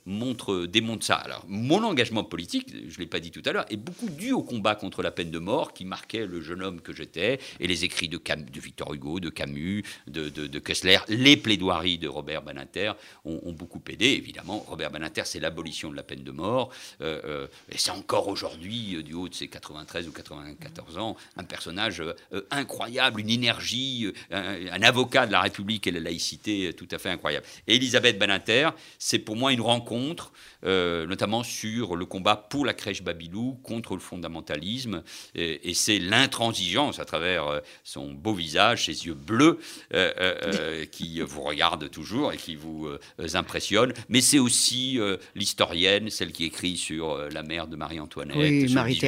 montrent, 0.07 0.67
démontrent 0.67 1.07
ça. 1.07 1.17
Alors, 1.17 1.45
mon 1.49 1.83
engagement 1.83 2.25
politique, 2.25 2.69
je 2.71 2.95
ne 2.95 2.99
l'ai 2.99 3.07
pas 3.07 3.21
dit 3.21 3.31
tout 3.31 3.43
à 3.45 3.53
l'heure, 3.53 3.67
est 3.71 3.77
beaucoup 3.77 4.09
dû 4.09 4.33
au 4.33 4.43
combat 4.43 4.75
contre 4.75 5.03
la 5.03 5.11
peine 5.11 5.31
de 5.31 5.39
mort 5.39 5.73
qui 5.73 5.85
marquait 5.85 6.20
le 6.27 6.41
jeune 6.41 6.63
homme 6.63 6.81
que 6.81 6.95
j'étais, 6.95 7.39
et 7.59 7.67
les 7.67 7.85
écrits 7.85 8.09
de, 8.09 8.19
de 8.19 8.61
Victor 8.61 8.93
Hugo, 8.95 9.21
de 9.21 9.31
Camus, 9.31 9.85
de, 10.07 10.59
Kessler, 10.59 10.99
les 11.09 11.37
plaidoiries 11.37 11.99
de 11.99 12.09
Robert 12.09 12.43
Banater 12.43 12.93
ont, 13.25 13.53
beaucoup 13.53 13.83
aidé. 13.89 14.07
Évidemment, 14.07 14.65
Robert 14.69 14.91
Banater, 14.91 15.23
c'est 15.25 15.41
l'abolition 15.41 15.91
de 15.91 15.97
la 15.97 16.03
peine 16.03 16.23
de 16.23 16.31
mort, 16.31 16.71
euh, 17.01 17.21
euh, 17.25 17.47
et 17.71 17.79
c'est 17.79 17.91
encore 17.91 18.29
aujourd'hui, 18.29 18.97
euh, 18.97 19.03
du 19.03 19.15
haut 19.15 19.29
de 19.29 19.35
ses 19.35 19.49
93 19.49 20.09
ou 20.09 20.13
94 20.13 20.99
ans, 20.99 21.17
un 21.37 21.45
personnage 21.45 22.03
incroyable, 22.51 23.21
une 23.21 23.31
énergie, 23.31 24.13
un, 24.31 24.83
avocat 24.83 25.27
de 25.27 25.33
la 25.33 25.41
République 25.41 25.87
et 25.87 25.91
de 25.91 25.97
la 25.97 26.05
laïcité 26.05 26.73
tout 26.75 26.89
à 26.91 26.99
fait 26.99 27.11
incroyable. 27.11 27.47
Et 27.67 27.77
Elisabeth 27.77 28.19
Banater, 28.19 28.71
c'est 28.99 29.19
pour 29.19 29.37
moi 29.37 29.53
une 29.53 29.61
rencontre, 29.61 30.33
notamment 30.63 31.43
sur 31.43 31.97
le 31.97 32.07
combat 32.07 32.37
pour 32.37 32.65
la 32.65 32.75
crèche 32.75 33.03
Babylou, 33.03 33.59
contre 33.63 33.95
le 33.95 34.01
fondamentalisme, 34.01 35.03
et 35.35 35.75
c'est 35.75 35.99
l'intransigeance 36.11 36.99
à 36.99 37.05
travers 37.05 37.47
euh, 37.47 37.61
son 37.85 38.13
beau 38.13 38.35
visage, 38.35 38.87
ses 38.87 39.07
yeux 39.07 39.15
bleus, 39.15 39.59
euh, 39.95 40.13
euh, 40.19 40.85
qui 40.85 41.21
vous 41.21 41.43
regardent 41.43 41.89
toujours 41.91 42.33
et 42.33 42.37
qui 42.37 42.57
vous 42.57 42.89
impressionnent. 43.35 43.93
Mais 44.09 44.21
c'est 44.21 44.39
aussi 44.39 44.99
l'historienne, 45.35 46.11
celle 46.11 46.33
qui 46.33 46.45
écrit 46.45 46.77
sur 46.77 47.17
la 47.31 47.43
mère 47.43 47.67
de 47.67 47.77
Marie-Antoinette, 47.77 48.69
sur, 48.69 48.75
Marie 48.75 49.01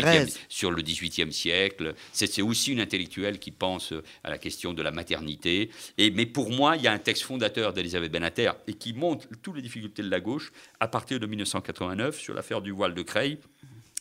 sur 0.48 0.70
le 0.70 0.82
XVIIIe 0.82 1.32
siècle. 1.32 1.94
C'est 2.12 2.42
aussi 2.42 2.72
une 2.72 2.80
intellectuelle 2.80 3.38
qui 3.38 3.50
pense 3.50 3.92
à 4.24 4.30
la 4.30 4.38
question 4.38 4.72
de 4.72 4.82
la 4.82 4.90
maternité. 4.90 5.70
Et, 5.98 6.10
mais 6.10 6.26
pour 6.26 6.50
moi, 6.50 6.76
il 6.76 6.82
y 6.82 6.86
a 6.86 6.92
un 6.92 6.98
texte 6.98 7.24
fondateur 7.24 7.72
d'Elisabeth 7.72 8.12
Benater 8.12 8.52
et 8.66 8.74
qui 8.74 8.92
montre 8.92 9.26
toutes 9.42 9.56
les 9.56 9.62
difficultés 9.62 10.02
de 10.02 10.10
la 10.10 10.20
gauche 10.20 10.52
à 10.80 10.88
partir 10.88 11.18
de 11.18 11.26
1989 11.26 12.18
sur 12.18 12.34
l'affaire 12.34 12.62
du 12.62 12.70
voile 12.70 12.94
de 12.94 13.02
Creil. 13.02 13.38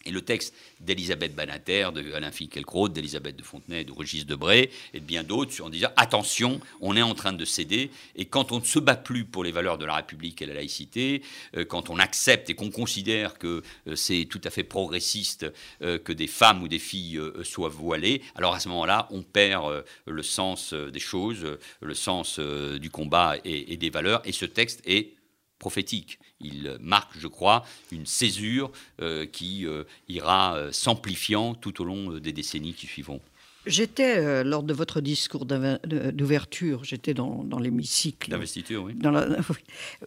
Et 0.06 0.12
le 0.12 0.22
texte 0.22 0.54
d'Elisabeth 0.80 1.36
Banater, 1.36 1.90
de 1.94 2.14
Alain 2.14 2.32
Finkielkraut, 2.32 2.90
d'Elisabeth 2.90 3.36
de 3.36 3.44
Fontenay, 3.44 3.84
de 3.84 3.92
Régis 3.92 4.26
Debray 4.26 4.70
et 4.94 5.00
de 5.00 5.06
bien 5.06 5.24
d'autres, 5.24 5.62
en 5.62 5.70
disant 5.70 5.90
attention, 5.96 6.60
on 6.80 6.96
est 6.96 7.02
en 7.02 7.14
train 7.14 7.34
de 7.34 7.46
céder. 7.46 7.92
Et 8.16 8.26
quand 8.26 8.52
on 8.52 8.60
ne 8.60 8.66
se 8.66 8.80
bat 8.80 8.96
plus 8.96 9.26
pour 9.26 9.44
les 9.44 9.52
valeurs 9.52 9.78
de 9.78 9.86
la 9.86 9.96
République 9.96 10.42
et 10.42 10.46
la 10.46 10.54
laïcité, 10.54 11.22
euh, 11.56 11.66
quand 11.66 11.90
on 11.90 12.00
accepte 12.00 12.50
et 12.50 12.56
qu'on 12.56 12.72
considère 12.72 13.38
que 13.38 13.62
euh, 13.88 13.96
c'est 13.96 14.26
tout 14.30 14.42
à 14.44 14.50
fait 14.50 14.64
progressiste 14.64 15.46
euh, 15.82 15.98
que 15.98 16.14
des 16.14 16.28
femmes 16.28 16.64
ou 16.64 16.68
des 16.68 16.80
filles 16.80 17.20
soient 17.44 17.70
voilées, 17.70 18.22
alors 18.36 18.54
à 18.54 18.60
ce 18.60 18.70
moment-là, 18.70 19.08
on 19.12 19.22
perd 19.22 19.84
le 20.06 20.24
sens 20.24 20.74
des 20.74 21.00
choses, 21.00 21.58
le 21.82 21.94
sens 21.94 22.40
du 22.40 22.90
combat 22.90 23.36
et 23.44 23.78
des 23.78 23.90
valeurs. 23.90 24.22
Et 24.26 24.32
ce 24.32 24.46
texte 24.46 24.82
est 24.86 25.14
prophétique. 25.62 26.20
Il 26.42 26.76
marque, 26.82 27.12
je 27.18 27.28
crois, 27.28 27.64
une 27.92 28.08
césure 28.08 28.72
euh, 29.00 29.28
qui 29.28 29.68
euh, 29.68 29.84
ira 30.10 30.58
euh, 30.58 30.72
s'amplifiant 30.72 31.54
tout 31.54 31.82
au 31.82 31.86
long 31.86 32.18
des 32.18 32.34
décennies 32.34 32.74
qui 32.74 32.88
suivront. 32.88 33.22
J'étais, 33.68 34.44
lors 34.44 34.64
de 34.64 34.74
votre 34.74 35.02
discours 35.02 35.46
d'ouverture, 35.46 36.84
j'étais 36.84 37.14
dans, 37.14 37.60
l'hémicycle. 37.60 38.32
D'investiture, 38.32 38.84
oui. 38.86 38.96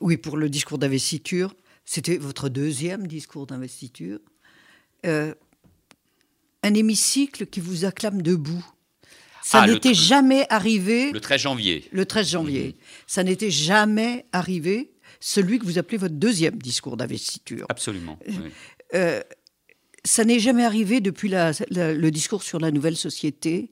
oui. 0.00 0.16
pour 0.16 0.36
le 0.36 0.48
discours 0.48 0.76
d'investiture. 0.76 1.54
C'était 1.84 2.16
votre 2.16 2.48
deuxième 2.48 3.06
discours 3.06 3.46
d'investiture. 3.46 4.18
un 5.04 5.34
hémicycle 6.64 7.46
qui 7.46 7.60
vous 7.60 7.84
acclame 7.84 8.22
debout. 8.22 8.66
Ça 9.44 9.62
ah, 9.62 9.66
n'était 9.68 9.94
jamais 9.94 10.46
arrivé. 10.48 11.12
Le 11.12 11.20
13 11.20 11.40
janvier. 11.42 11.84
Le 11.92 12.06
13 12.06 12.30
janvier. 12.30 12.76
Ça 13.06 13.22
n'était 13.22 13.52
jamais 13.52 14.26
arrivé 14.32 14.93
celui 15.26 15.58
que 15.58 15.64
vous 15.64 15.78
appelez 15.78 15.96
votre 15.96 16.14
deuxième 16.14 16.58
discours 16.58 16.98
d'investiture. 16.98 17.64
Absolument. 17.70 18.18
Euh, 18.92 19.22
ça 20.04 20.22
n'est 20.22 20.38
jamais 20.38 20.66
arrivé 20.66 21.00
depuis 21.00 21.30
le 21.30 22.10
discours 22.10 22.42
sur 22.42 22.60
la 22.60 22.70
nouvelle 22.70 22.94
société 22.94 23.70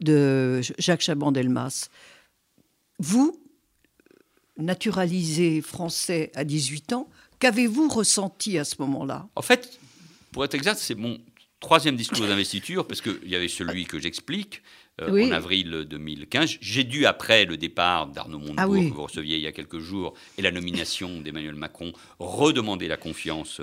de 0.00 0.60
Jacques 0.78 1.00
Chaban-Delmas. 1.00 1.88
Vous, 3.00 3.36
naturalisé 4.56 5.62
français 5.62 6.30
à 6.36 6.44
18 6.44 6.92
ans, 6.92 7.08
qu'avez-vous 7.40 7.88
ressenti 7.88 8.56
à 8.56 8.64
ce 8.64 8.76
moment-là? 8.78 9.26
En 9.34 9.42
fait, 9.42 9.80
pour 10.30 10.44
être 10.44 10.54
exact, 10.54 10.78
c'est 10.78 10.94
mon 10.94 11.18
troisième 11.58 11.96
discours 11.96 12.24
d'investiture, 12.24 12.86
parce 12.86 13.00
qu'il 13.00 13.26
y 13.28 13.34
avait 13.34 13.48
celui 13.48 13.84
que 13.84 13.98
j'explique, 13.98 14.62
en 15.02 15.30
avril 15.32 15.86
2015. 15.88 16.58
J'ai 16.60 16.84
dû, 16.84 17.06
après 17.06 17.44
le 17.44 17.56
départ 17.56 18.06
d'Arnaud 18.06 18.38
Montebourg, 18.38 18.54
ah 18.58 18.66
que 18.66 18.94
vous 18.94 19.02
receviez 19.02 19.36
il 19.36 19.42
y 19.42 19.46
a 19.46 19.52
quelques 19.52 19.80
jours, 19.80 20.14
et 20.38 20.42
la 20.42 20.52
nomination 20.52 21.20
d'Emmanuel 21.22 21.56
Macron, 21.56 21.92
redemander 22.18 22.86
la 22.86 22.96
confiance 22.96 23.60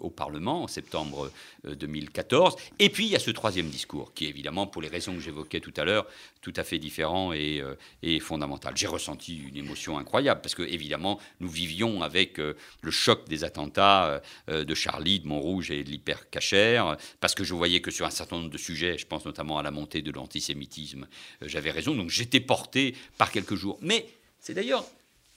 au 0.00 0.10
Parlement 0.10 0.64
en 0.64 0.68
septembre 0.68 1.30
2014. 1.64 2.56
Et 2.78 2.90
puis, 2.90 3.06
il 3.06 3.12
y 3.12 3.16
a 3.16 3.18
ce 3.18 3.30
troisième 3.30 3.68
discours, 3.68 4.12
qui 4.12 4.26
est 4.26 4.28
évidemment, 4.28 4.66
pour 4.66 4.82
les 4.82 4.88
raisons 4.88 5.14
que 5.14 5.20
j'évoquais 5.20 5.60
tout 5.60 5.72
à 5.76 5.84
l'heure, 5.84 6.06
tout 6.42 6.52
à 6.56 6.64
fait 6.64 6.78
différent 6.78 7.32
et, 7.32 7.62
et 8.02 8.20
fondamental. 8.20 8.76
J'ai 8.76 8.86
ressenti 8.86 9.38
une 9.38 9.56
émotion 9.56 9.98
incroyable, 9.98 10.42
parce 10.42 10.54
que, 10.54 10.62
évidemment, 10.62 11.18
nous 11.40 11.48
vivions 11.48 12.02
avec 12.02 12.36
le 12.38 12.90
choc 12.90 13.26
des 13.28 13.44
attentats 13.44 14.20
de 14.48 14.74
Charlie, 14.74 15.20
de 15.20 15.28
Montrouge 15.28 15.70
et 15.70 15.82
de 15.82 15.90
l'hypercachère, 15.90 16.96
parce 17.20 17.34
que 17.34 17.44
je 17.44 17.54
voyais 17.54 17.80
que 17.80 17.90
sur 17.90 18.04
un 18.04 18.10
certain 18.10 18.36
nombre 18.36 18.50
de 18.50 18.58
sujets, 18.58 18.98
je 18.98 19.06
pense 19.06 19.24
notamment 19.24 19.58
à 19.58 19.62
la 19.62 19.70
montée 19.70 20.02
de 20.02 20.10
l'antisémitisme, 20.10 20.73
euh, 20.78 21.04
j'avais 21.42 21.70
raison, 21.70 21.94
donc 21.94 22.10
j'étais 22.10 22.40
porté 22.40 22.94
par 23.18 23.30
quelques 23.30 23.54
jours. 23.54 23.78
Mais 23.80 24.06
c'est 24.40 24.54
d'ailleurs 24.54 24.86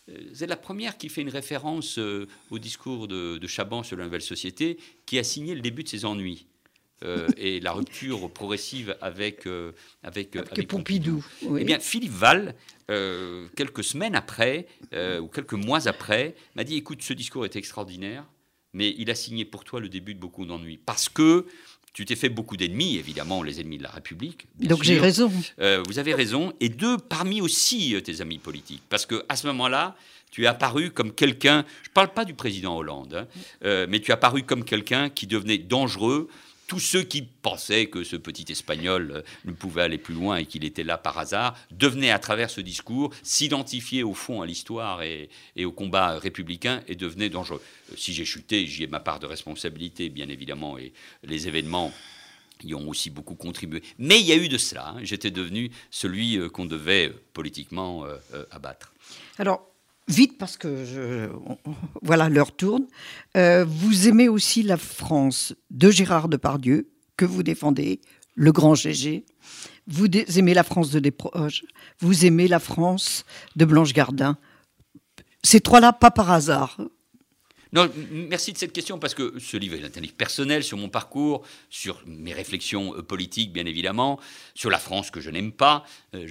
euh, 0.09 0.17
c'est 0.33 0.47
la 0.47 0.55
première 0.55 0.97
qui 0.97 1.09
fait 1.09 1.21
une 1.21 1.29
référence 1.29 1.99
euh, 1.99 2.27
au 2.49 2.59
discours 2.59 3.07
de, 3.07 3.45
Chaban 3.47 3.83
sur 3.83 3.97
la 3.97 4.05
nouvelle 4.05 4.21
société, 4.21 4.77
qui 5.05 5.19
a 5.19 5.23
signé 5.23 5.55
le 5.55 5.61
début 5.61 5.83
de 5.83 5.89
ses 5.89 6.05
ennuis. 6.05 6.45
et 7.37 7.59
la 7.59 7.73
rupture 7.73 8.31
progressive 8.31 8.97
avec, 9.01 9.47
avec, 10.01 10.35
avec, 10.35 10.67
Pompidou. 10.67 11.23
Eh 11.55 11.63
bien, 11.63 11.77
Philippe 11.79 12.11
Val, 12.11 12.55
quelques 12.87 13.83
semaines 13.83 14.15
après, 14.15 14.65
ou 15.21 15.27
quelques 15.27 15.53
mois 15.53 15.87
après, 15.87 16.33
m'a 16.55 16.63
dit 16.63 16.75
Écoute, 16.75 17.03
ce 17.03 17.13
discours 17.13 17.45
est 17.45 17.55
extraordinaire, 17.55 18.25
mais 18.73 18.95
il 18.97 19.11
a 19.11 19.15
signé 19.15 19.45
pour 19.45 19.63
toi 19.63 19.79
le 19.79 19.89
début 19.89 20.15
de 20.15 20.19
beaucoup 20.19 20.45
d'ennuis. 20.47 20.79
Parce 20.83 21.07
que 21.07 21.45
tu 21.97 22.05
t'es 22.05 22.15
fait 22.15 22.29
beaucoup 22.29 22.57
d'ennemis, 22.57 22.97
évidemment, 22.97 23.41
les 23.41 23.59
ennemis 23.59 23.79
de 23.79 23.83
la 23.83 23.89
République. 23.89 24.45
Donc 24.59 24.83
j'ai 24.83 24.99
raison. 24.99 25.31
Euh, 25.59 25.81
vous 25.87 25.97
avez 25.97 26.13
raison. 26.13 26.53
Et 26.59 26.69
deux, 26.69 26.99
parmi 26.99 27.41
aussi 27.41 27.95
euh, 27.95 28.01
tes 28.01 28.21
amis 28.21 28.37
politiques. 28.37 28.83
Parce 28.87 29.07
qu'à 29.07 29.35
ce 29.35 29.47
moment-là, 29.47 29.95
tu 30.29 30.43
es 30.43 30.45
apparu 30.45 30.91
comme 30.91 31.11
quelqu'un, 31.11 31.65
je 31.81 31.89
ne 31.89 31.93
parle 31.95 32.09
pas 32.09 32.23
du 32.23 32.35
président 32.35 32.77
Hollande, 32.77 33.15
hein, 33.15 33.27
euh, 33.65 33.87
mais 33.89 33.99
tu 33.99 34.11
es 34.11 34.13
apparu 34.13 34.43
comme 34.43 34.63
quelqu'un 34.63 35.09
qui 35.09 35.25
devenait 35.25 35.57
dangereux 35.57 36.27
tous 36.67 36.79
ceux 36.81 37.03
qui 37.03 37.21
pensaient 37.21 37.87
que 37.87 38.03
ce 38.03 38.17
petit 38.17 38.51
Espagnol 38.51 39.11
euh, 39.11 39.21
ne 39.45 39.53
pouvait 39.53 39.81
aller 39.81 39.97
plus 39.97 40.13
loin 40.13 40.37
et 40.37 40.45
qu'il 40.45 40.65
était 40.65 40.83
là 40.83 40.97
par 40.97 41.17
hasard, 41.17 41.57
devenaient 41.71 42.11
à 42.11 42.19
travers 42.19 42.49
ce 42.49 42.61
discours 42.61 43.11
s'identifier 43.23 44.03
au 44.03 44.13
fond 44.13 44.41
à 44.41 44.45
l'histoire 44.45 45.01
et, 45.01 45.29
au 45.63 45.71
combat 45.71 46.19
républicain 46.19 46.83
et 46.87 46.95
devenaient 46.95 47.29
dangereux. 47.29 47.61
Euh, 47.91 47.95
si 47.97 48.13
j'ai 48.13 48.25
chuté, 48.25 48.67
j'y 48.67 48.83
ai 48.83 48.87
ma 48.87 48.99
part 48.99 49.19
de 49.19 49.25
responsabilité, 49.25 50.09
bien 50.09 50.27
évidemment, 50.27 50.77
et 50.77 50.91
les 51.23 51.47
événements 51.47 51.93
y 52.63 52.73
ont 52.73 52.89
aussi 52.89 53.09
beaucoup 53.09 53.35
contribué. 53.35 53.81
Mais 53.97 54.19
il 54.19 54.25
y 54.25 54.33
a 54.33 54.35
eu 54.35 54.49
de 54.49 54.57
cela. 54.57 54.89
Hein. 54.89 54.99
J'étais 55.03 55.31
devenu 55.31 55.71
celui 55.89 56.37
euh, 56.37 56.49
qu'on 56.49 56.65
devait 56.65 57.13
politiquement 57.33 58.05
abattre. 58.51 58.93
Alors, 59.37 59.69
Vite, 60.07 60.37
parce 60.37 60.55
que 60.55 61.29
voilà, 62.01 62.29
l'heure 62.29 62.55
tourne. 62.55 62.87
Euh, 63.35 63.65
vous 63.67 64.07
aimez 64.07 64.29
aussi 64.29 64.63
la 64.63 64.77
France 64.77 65.53
de 65.69 65.89
Gérard 65.89 66.29
Depardieu, 66.29 66.89
que 67.17 67.25
vous 67.25 67.43
défendez, 67.43 67.99
le 68.35 68.51
grand 68.51 68.73
Gégé. 68.75 69.25
Vous 69.87 70.07
aimez 70.37 70.53
la 70.53 70.63
France 70.63 70.91
de 70.91 70.99
Desproges. 70.99 71.65
Vous 71.99 72.25
aimez 72.25 72.47
la 72.47 72.59
France 72.59 73.25
de 73.55 73.65
Blanche 73.65 73.93
Gardin. 73.93 74.37
Ces 75.43 75.59
trois-là, 75.59 75.91
pas 75.91 76.11
par 76.11 76.31
hasard. 76.31 76.77
Non, 77.73 77.89
merci 78.11 78.53
de 78.53 78.57
cette 78.57 78.73
question 78.73 78.99
parce 78.99 79.13
que 79.13 79.39
ce 79.39 79.57
livre 79.57 79.75
est 79.75 79.97
un 79.97 80.01
livre 80.01 80.13
personnel 80.13 80.63
sur 80.63 80.77
mon 80.77 80.89
parcours, 80.89 81.43
sur 81.69 82.01
mes 82.05 82.33
réflexions 82.33 82.95
euh, 82.95 83.01
politiques, 83.01 83.51
bien 83.51 83.65
évidemment, 83.65 84.19
sur 84.55 84.69
la 84.69 84.79
France 84.79 85.11
que 85.11 85.19
je 85.19 85.29
n'aime 85.29 85.51
pas. 85.51 85.83
Euh, 86.15 86.27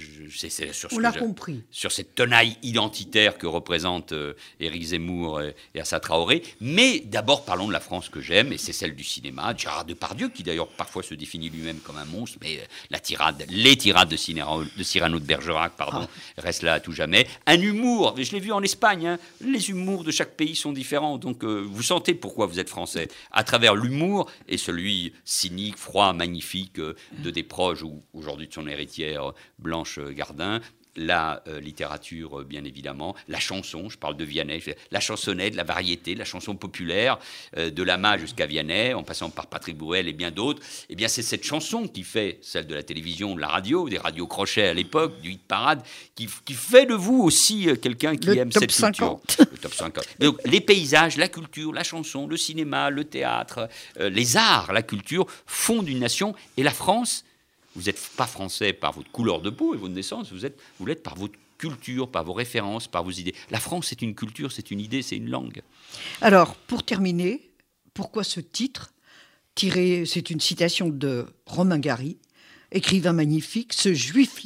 sur 0.71 0.89
On 0.93 0.99
l'a 0.99 1.11
compris. 1.11 1.63
Sur 1.71 1.91
cette 1.91 2.15
tenaille 2.15 2.57
identitaire 2.63 3.37
que 3.37 3.47
représente 3.47 4.11
euh, 4.11 4.33
Éric 4.59 4.83
Zemmour 4.83 5.41
et, 5.41 5.55
Assa 5.79 5.99
Traoré. 5.99 6.43
Mais 6.59 6.99
d'abord, 6.99 7.45
parlons 7.45 7.67
de 7.67 7.73
la 7.73 7.79
France 7.79 8.09
que 8.09 8.21
j'aime, 8.21 8.51
et 8.51 8.57
c'est 8.57 8.73
celle 8.73 8.95
du 8.95 9.03
cinéma. 9.03 9.53
Gérard 9.55 9.85
Depardieu, 9.85 10.29
qui 10.29 10.43
d'ailleurs 10.43 10.67
parfois 10.67 11.03
se 11.03 11.13
définit 11.13 11.49
lui-même 11.49 11.79
comme 11.79 11.97
un 11.97 12.05
monstre, 12.05 12.37
mais 12.41 12.59
la 12.89 12.99
tirade, 12.99 13.45
les 13.49 13.77
tirades 13.77 14.09
de 14.09 14.17
Cyrano 14.17 14.63
de, 14.77 14.83
Cyrano 14.83 15.19
de 15.19 15.25
Bergerac, 15.25 15.73
pardon, 15.75 16.07
ah. 16.07 16.41
restent 16.41 16.63
là 16.63 16.73
à 16.73 16.79
tout 16.79 16.91
jamais. 16.91 17.27
Un 17.45 17.61
humour, 17.61 18.15
je 18.17 18.31
l'ai 18.31 18.39
vu 18.39 18.51
en 18.51 18.61
Espagne, 18.63 19.07
hein, 19.07 19.19
les 19.41 19.69
humours 19.69 20.03
de 20.03 20.11
chaque 20.11 20.35
pays 20.35 20.55
sont 20.55 20.73
différents. 20.73 21.17
Donc 21.27 21.43
euh, 21.43 21.67
vous 21.69 21.83
sentez 21.83 22.13
pourquoi 22.13 22.45
vous 22.45 22.57
êtes 22.57 22.69
français. 22.69 23.09
À 23.33 23.43
travers 23.43 23.75
l'humour 23.75 24.31
et 24.47 24.55
celui 24.55 25.11
cynique, 25.25 25.75
froid, 25.75 26.13
magnifique 26.13 26.79
euh, 26.79 26.95
de 27.21 27.29
des 27.29 27.43
proches 27.43 27.83
ou 27.83 28.01
aujourd'hui 28.13 28.47
de 28.47 28.53
son 28.53 28.65
héritière 28.65 29.33
Blanche 29.59 29.99
Gardin, 29.99 30.61
la 30.97 31.43
euh, 31.47 31.61
littérature, 31.61 32.39
euh, 32.39 32.43
bien 32.43 32.63
évidemment, 32.65 33.15
la 33.27 33.39
chanson, 33.39 33.87
je 33.89 33.97
parle 33.97 34.17
de 34.17 34.25
Vianney, 34.25 34.61
la 34.91 34.99
chansonnette, 34.99 35.55
la 35.55 35.63
variété, 35.63 36.15
la 36.15 36.25
chanson 36.25 36.55
populaire, 36.55 37.19
euh, 37.55 37.69
de 37.69 37.83
Lama 37.83 38.17
jusqu'à 38.17 38.47
Vianney, 38.47 38.93
en 38.93 39.03
passant 39.03 39.29
par 39.29 39.47
Patrick 39.47 39.77
Bruel 39.77 40.07
et 40.07 40.13
bien 40.13 40.31
d'autres, 40.31 40.61
eh 40.89 40.95
bien 40.95 41.07
c'est 41.07 41.21
cette 41.21 41.43
chanson 41.43 41.87
qui 41.87 42.03
fait, 42.03 42.39
celle 42.41 42.67
de 42.67 42.75
la 42.75 42.83
télévision, 42.83 43.35
de 43.35 43.41
la 43.41 43.47
radio, 43.47 43.87
des 43.87 43.99
radios 43.99 44.27
crochets 44.27 44.67
à 44.67 44.73
l'époque, 44.73 45.21
du 45.21 45.31
hit 45.31 45.43
parade, 45.47 45.81
qui, 46.15 46.27
fait 46.27 46.87
de 46.87 46.95
vous 46.95 47.21
aussi 47.21 47.67
quelqu'un 47.81 48.15
qui 48.15 48.29
aime 48.31 48.51
cette 48.51 48.71
50. 48.71 49.21
culture. 49.25 49.45
Le 49.51 49.57
top 49.57 49.73
50. 49.73 50.05
Donc 50.19 50.39
les 50.45 50.59
paysages, 50.59 51.17
la 51.17 51.27
culture, 51.27 51.71
la 51.71 51.83
chanson, 51.83 52.27
le 52.27 52.35
cinéma, 52.35 52.89
le 52.89 53.03
théâtre, 53.03 53.69
les 53.99 54.37
arts, 54.37 54.73
la 54.73 54.81
culture 54.81 55.27
font 55.45 55.83
d'une 55.83 55.99
nation, 55.99 56.33
et 56.57 56.63
la 56.63 56.71
France, 56.71 57.23
vous 57.77 57.83
n'êtes 57.83 57.99
pas 58.17 58.25
français 58.25 58.73
par 58.73 58.91
votre 58.91 59.11
couleur 59.11 59.39
de 59.39 59.51
peau 59.51 59.75
et 59.75 59.77
votre 59.77 59.93
naissance, 59.93 60.33
vous 60.33 60.47
êtes, 60.47 60.59
vous 60.79 60.87
l'êtes 60.87 61.03
par 61.03 61.15
votre 61.15 61.35
culture, 61.59 62.09
par 62.09 62.23
vos 62.23 62.33
références, 62.33 62.87
par 62.87 63.03
vos 63.03 63.11
idées. 63.11 63.35
La 63.51 63.59
France, 63.59 63.87
c'est 63.89 64.01
une 64.01 64.15
culture, 64.15 64.51
c'est 64.51 64.71
une 64.71 64.79
idée, 64.79 65.03
c'est 65.03 65.15
une 65.15 65.29
langue. 65.29 65.61
Alors, 66.21 66.55
pour 66.55 66.83
terminer, 66.83 67.51
pourquoi 67.93 68.23
ce 68.23 68.39
titre 68.39 68.93
tiré, 69.53 70.05
c'est 70.07 70.31
une 70.31 70.39
citation 70.39 70.89
de 70.89 71.27
Romain 71.45 71.77
Gary, 71.77 72.17
écrivain 72.71 73.13
magnifique, 73.13 73.73
ce 73.73 73.93
juif 73.93 74.41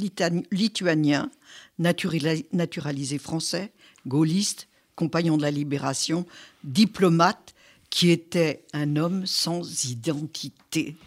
lituanien, 0.51 1.31
naturalisé 1.79 3.17
français, 3.17 3.71
gaulliste, 4.07 4.67
compagnon 4.95 5.37
de 5.37 5.43
la 5.43 5.51
libération, 5.51 6.25
diplomate, 6.65 7.53
qui 7.89 8.09
était 8.09 8.65
un 8.73 8.97
homme 8.97 9.25
sans 9.25 9.85
identité. 9.85 10.97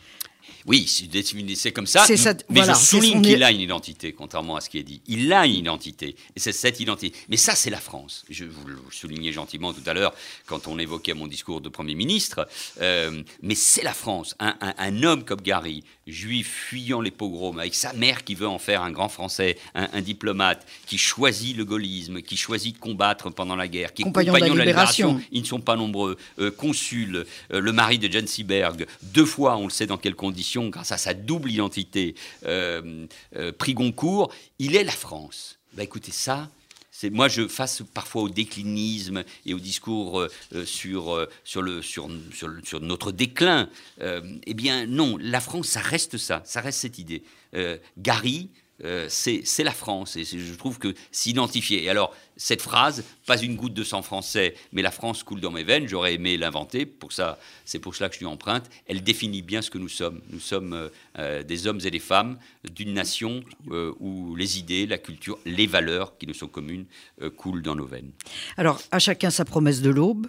Oui, 0.66 0.86
c'est 0.88 1.72
comme 1.72 1.86
ça. 1.86 2.06
mais 2.48 2.62
je 2.64 2.72
souligne 2.72 3.22
qu'il 3.22 3.42
a 3.42 3.50
une 3.50 3.60
identité, 3.60 4.12
contrairement 4.12 4.56
à 4.56 4.60
ce 4.60 4.70
qui 4.70 4.78
est 4.78 4.82
dit. 4.82 5.02
Il 5.06 5.32
a 5.32 5.46
une 5.46 5.54
identité. 5.54 6.16
Et 6.34 6.40
c'est 6.40 6.52
cette 6.52 6.80
identité. 6.80 7.12
Mais 7.28 7.36
ça, 7.36 7.54
c'est 7.54 7.70
la 7.70 7.80
France. 7.80 8.24
Je 8.30 8.44
vous 8.44 8.66
le 8.66 8.78
soulignais 8.90 9.32
gentiment 9.32 9.72
tout 9.74 9.82
à 9.86 9.92
l'heure 9.92 10.14
quand 10.46 10.66
on 10.66 10.78
évoquait 10.78 11.12
mon 11.12 11.26
discours 11.26 11.60
de 11.60 11.68
Premier 11.68 11.94
ministre. 11.94 12.48
Euh, 12.80 13.22
mais 13.42 13.54
c'est 13.54 13.82
la 13.82 13.92
France. 13.92 14.34
Un, 14.40 15.02
homme 15.02 15.24
comme 15.24 15.42
Gary, 15.42 15.84
juif 16.06 16.48
fuyant 16.68 17.00
les 17.00 17.10
pogroms, 17.10 17.58
avec 17.58 17.74
sa 17.74 17.92
mère 17.92 18.24
qui 18.24 18.34
veut 18.34 18.48
en 18.48 18.58
faire 18.58 18.82
un 18.82 18.90
grand 18.90 19.08
Français, 19.08 19.58
un, 19.74 20.00
diplomate, 20.00 20.66
qui 20.86 20.96
choisit 20.96 21.56
le 21.56 21.64
gaullisme, 21.64 22.22
qui 22.22 22.36
choisit 22.36 22.74
de 22.74 22.80
combattre 22.80 23.30
pendant 23.30 23.56
la 23.56 23.68
guerre, 23.68 23.92
qui 23.92 24.02
est 24.02 24.04
compagnon, 24.04 24.32
de 24.34 24.38
la 24.38 24.64
libération. 24.64 25.20
Ils 25.30 25.42
ne 25.42 25.46
sont 25.46 25.60
pas 25.60 25.76
nombreux. 25.76 26.16
Euh, 26.38 26.50
consul, 26.50 27.26
euh, 27.52 27.60
le 27.60 27.72
mari 27.72 27.98
de 27.98 28.10
John 28.10 28.26
Seaberg, 28.26 28.86
deux 29.02 29.26
fois, 29.26 29.56
on 29.56 29.64
le 29.64 29.70
sait 29.70 29.86
dans 29.86 29.98
quelles 29.98 30.14
conditions 30.14 30.53
grâce 30.62 30.92
à 30.92 30.98
sa 30.98 31.14
double 31.14 31.50
identité, 31.50 32.14
euh, 32.44 33.06
euh, 33.36 33.52
Goncourt, 33.68 34.32
il 34.58 34.76
est 34.76 34.84
la 34.84 34.92
France. 34.92 35.58
Bah, 35.74 35.82
écoutez, 35.82 36.12
ça, 36.12 36.50
moi 37.10 37.28
je 37.28 37.48
face 37.48 37.82
parfois 37.92 38.22
au 38.22 38.28
déclinisme 38.28 39.24
et 39.44 39.54
au 39.54 39.58
discours 39.58 40.20
euh, 40.20 40.64
sur, 40.64 41.26
sur, 41.44 41.60
le, 41.60 41.82
sur, 41.82 42.08
sur, 42.62 42.80
notre 42.80 43.12
déclin. 43.12 43.68
eh 44.00 44.54
bien 44.54 44.86
non, 44.86 45.16
la 45.20 45.40
France, 45.40 45.68
ça 45.68 45.80
reste 45.80 46.16
ça, 46.16 46.42
ça 46.44 46.60
reste 46.60 46.80
cette 46.80 46.98
idée. 46.98 47.22
Gary, 47.98 48.50
euh, 48.82 49.06
c'est 49.08 49.62
la 49.62 49.72
France. 49.72 50.16
Et 50.16 50.24
je 50.24 50.54
trouve 50.54 50.78
que 50.78 50.94
s'identifier. 51.12 51.84
Et 51.84 51.90
alors, 51.90 52.14
cette 52.36 52.62
phrase, 52.62 53.04
pas 53.26 53.40
une 53.40 53.56
goutte 53.56 53.74
de 53.74 53.84
sang 53.84 54.02
français, 54.02 54.54
mais 54.72 54.82
la 54.82 54.90
France 54.90 55.22
coule 55.22 55.40
dans 55.40 55.52
mes 55.52 55.62
veines, 55.62 55.86
j'aurais 55.86 56.14
aimé 56.14 56.36
l'inventer. 56.36 56.86
Pour 56.86 57.12
ça, 57.12 57.38
c'est 57.64 57.78
pour 57.78 57.94
cela 57.94 58.08
que 58.08 58.14
je 58.14 58.20
lui 58.20 58.26
emprunte. 58.26 58.68
Elle 58.86 59.02
définit 59.02 59.42
bien 59.42 59.62
ce 59.62 59.70
que 59.70 59.78
nous 59.78 59.88
sommes. 59.88 60.20
Nous 60.30 60.40
sommes 60.40 60.72
euh, 60.72 60.88
euh, 61.18 61.42
des 61.42 61.66
hommes 61.66 61.80
et 61.84 61.90
des 61.90 62.00
femmes 62.00 62.38
d'une 62.68 62.92
nation 62.92 63.44
où 64.00 64.34
les 64.36 64.58
idées, 64.58 64.86
la 64.86 64.98
culture, 64.98 65.38
les 65.44 65.66
valeurs 65.66 66.16
qui 66.18 66.26
nous 66.26 66.34
sont 66.34 66.48
communes 66.48 66.86
coulent 67.36 67.62
dans 67.62 67.74
nos 67.74 67.86
veines. 67.86 68.10
Alors, 68.56 68.80
à 68.90 68.98
chacun 68.98 69.30
sa 69.30 69.44
promesse 69.44 69.80
de 69.80 69.90
l'aube. 69.90 70.26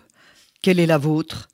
Quelle 0.62 0.80
est 0.80 0.86
la 0.86 0.98
vôtre? 0.98 1.48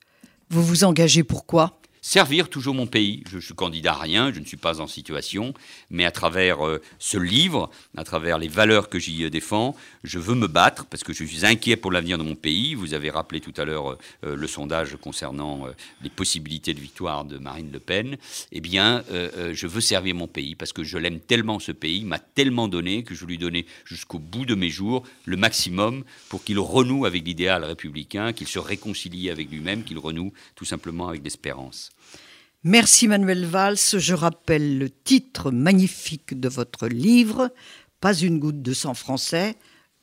Vous 0.49 0.63
vous 0.63 0.83
engagez 0.83 1.23
pourquoi 1.23 1.80
servir 2.01 2.49
toujours 2.49 2.73
mon 2.73 2.87
pays. 2.87 3.23
Je, 3.29 3.37
suis 3.37 3.53
candidat 3.53 3.93
à 3.93 3.99
rien, 3.99 4.33
je 4.33 4.39
ne 4.39 4.45
suis 4.45 4.57
pas 4.57 4.81
en 4.81 4.87
situation, 4.87 5.53
mais 5.91 6.03
à 6.03 6.11
travers 6.11 6.65
euh, 6.65 6.81
ce 6.97 7.17
livre, 7.17 7.69
à 7.95 8.03
travers 8.03 8.39
les 8.39 8.47
valeurs 8.47 8.89
que 8.89 8.97
j'y 8.97 9.29
défends, 9.29 9.75
je 10.03 10.17
veux 10.17 10.33
me 10.33 10.47
battre 10.47 10.85
parce 10.85 11.03
que 11.03 11.13
je 11.13 11.23
suis 11.23 11.45
inquiet 11.45 11.75
pour 11.75 11.91
l'avenir 11.91 12.17
de 12.17 12.23
mon 12.23 12.35
pays. 12.35 12.73
Vous 12.73 12.95
avez 12.95 13.11
rappelé 13.11 13.39
tout 13.39 13.53
à 13.55 13.65
l'heure 13.65 13.97
euh, 14.23 14.35
le 14.35 14.47
sondage 14.47 14.97
concernant 14.99 15.67
euh, 15.67 15.71
les 16.01 16.09
possibilités 16.09 16.73
de 16.73 16.79
victoire 16.79 17.23
de 17.23 17.37
Marine 17.37 17.71
Le 17.71 17.79
Pen. 17.79 18.17
Eh 18.51 18.61
bien, 18.61 19.03
je 19.11 19.67
veux 19.67 19.81
servir 19.81 20.15
mon 20.15 20.27
pays 20.27 20.55
parce 20.55 20.73
que 20.73 20.83
je 20.83 20.97
l'aime 20.97 21.19
tellement 21.19 21.59
ce 21.59 21.71
pays, 21.71 22.03
m'a 22.03 22.19
tellement 22.19 22.67
donné 22.67 23.03
que 23.03 23.13
je 23.15 23.25
lui 23.25 23.37
donner 23.37 23.65
jusqu'au 23.85 24.19
bout 24.19 24.45
de 24.45 24.55
mes 24.55 24.69
jours 24.69 25.03
le 25.25 25.37
maximum 25.37 26.03
pour 26.29 26.43
qu'il 26.43 26.59
renoue 26.59 27.05
avec 27.05 27.25
l'idéal 27.25 27.63
républicain, 27.63 28.33
qu'il 28.33 28.47
se 28.47 28.59
réconcilie 28.59 29.29
avec 29.29 29.49
lui-même, 29.51 29.83
qu'il 29.83 29.99
renoue 29.99 30.33
tout 30.55 30.65
simplement 30.65 31.09
avec 31.09 31.23
l'espérance. 31.23 31.90
Merci 32.63 33.07
Manuel 33.07 33.45
Valls. 33.45 33.97
Je 33.97 34.13
rappelle 34.13 34.77
le 34.77 34.91
titre 34.91 35.49
magnifique 35.49 36.39
de 36.39 36.47
votre 36.47 36.87
livre, 36.87 37.51
Pas 37.99 38.13
une 38.13 38.37
goutte 38.37 38.61
de 38.61 38.73
sang 38.73 38.93
français. 38.93 39.55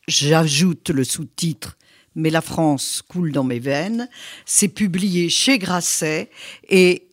J'ajoute 0.09 0.91
le 0.91 1.05
sous-titre 1.05 1.79
Mais 2.17 2.31
la 2.31 2.41
France 2.41 3.03
coule 3.07 3.31
dans 3.31 3.45
mes 3.45 3.61
veines. 3.61 4.09
C'est 4.45 4.69
publié 4.69 5.29
chez 5.29 5.59
Grasset 5.59 6.31
et 6.69 7.09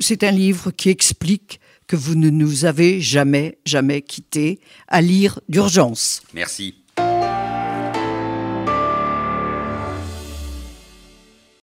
c'est 0.00 0.24
un 0.24 0.32
livre 0.32 0.72
qui 0.72 0.88
explique 0.88 1.60
que 1.86 1.94
vous 1.94 2.16
ne 2.16 2.28
nous 2.28 2.64
avez 2.64 3.00
jamais, 3.00 3.58
jamais 3.64 4.02
quittés 4.02 4.58
à 4.88 5.02
lire 5.02 5.38
d'urgence. 5.48 6.20
Merci. 6.34 6.74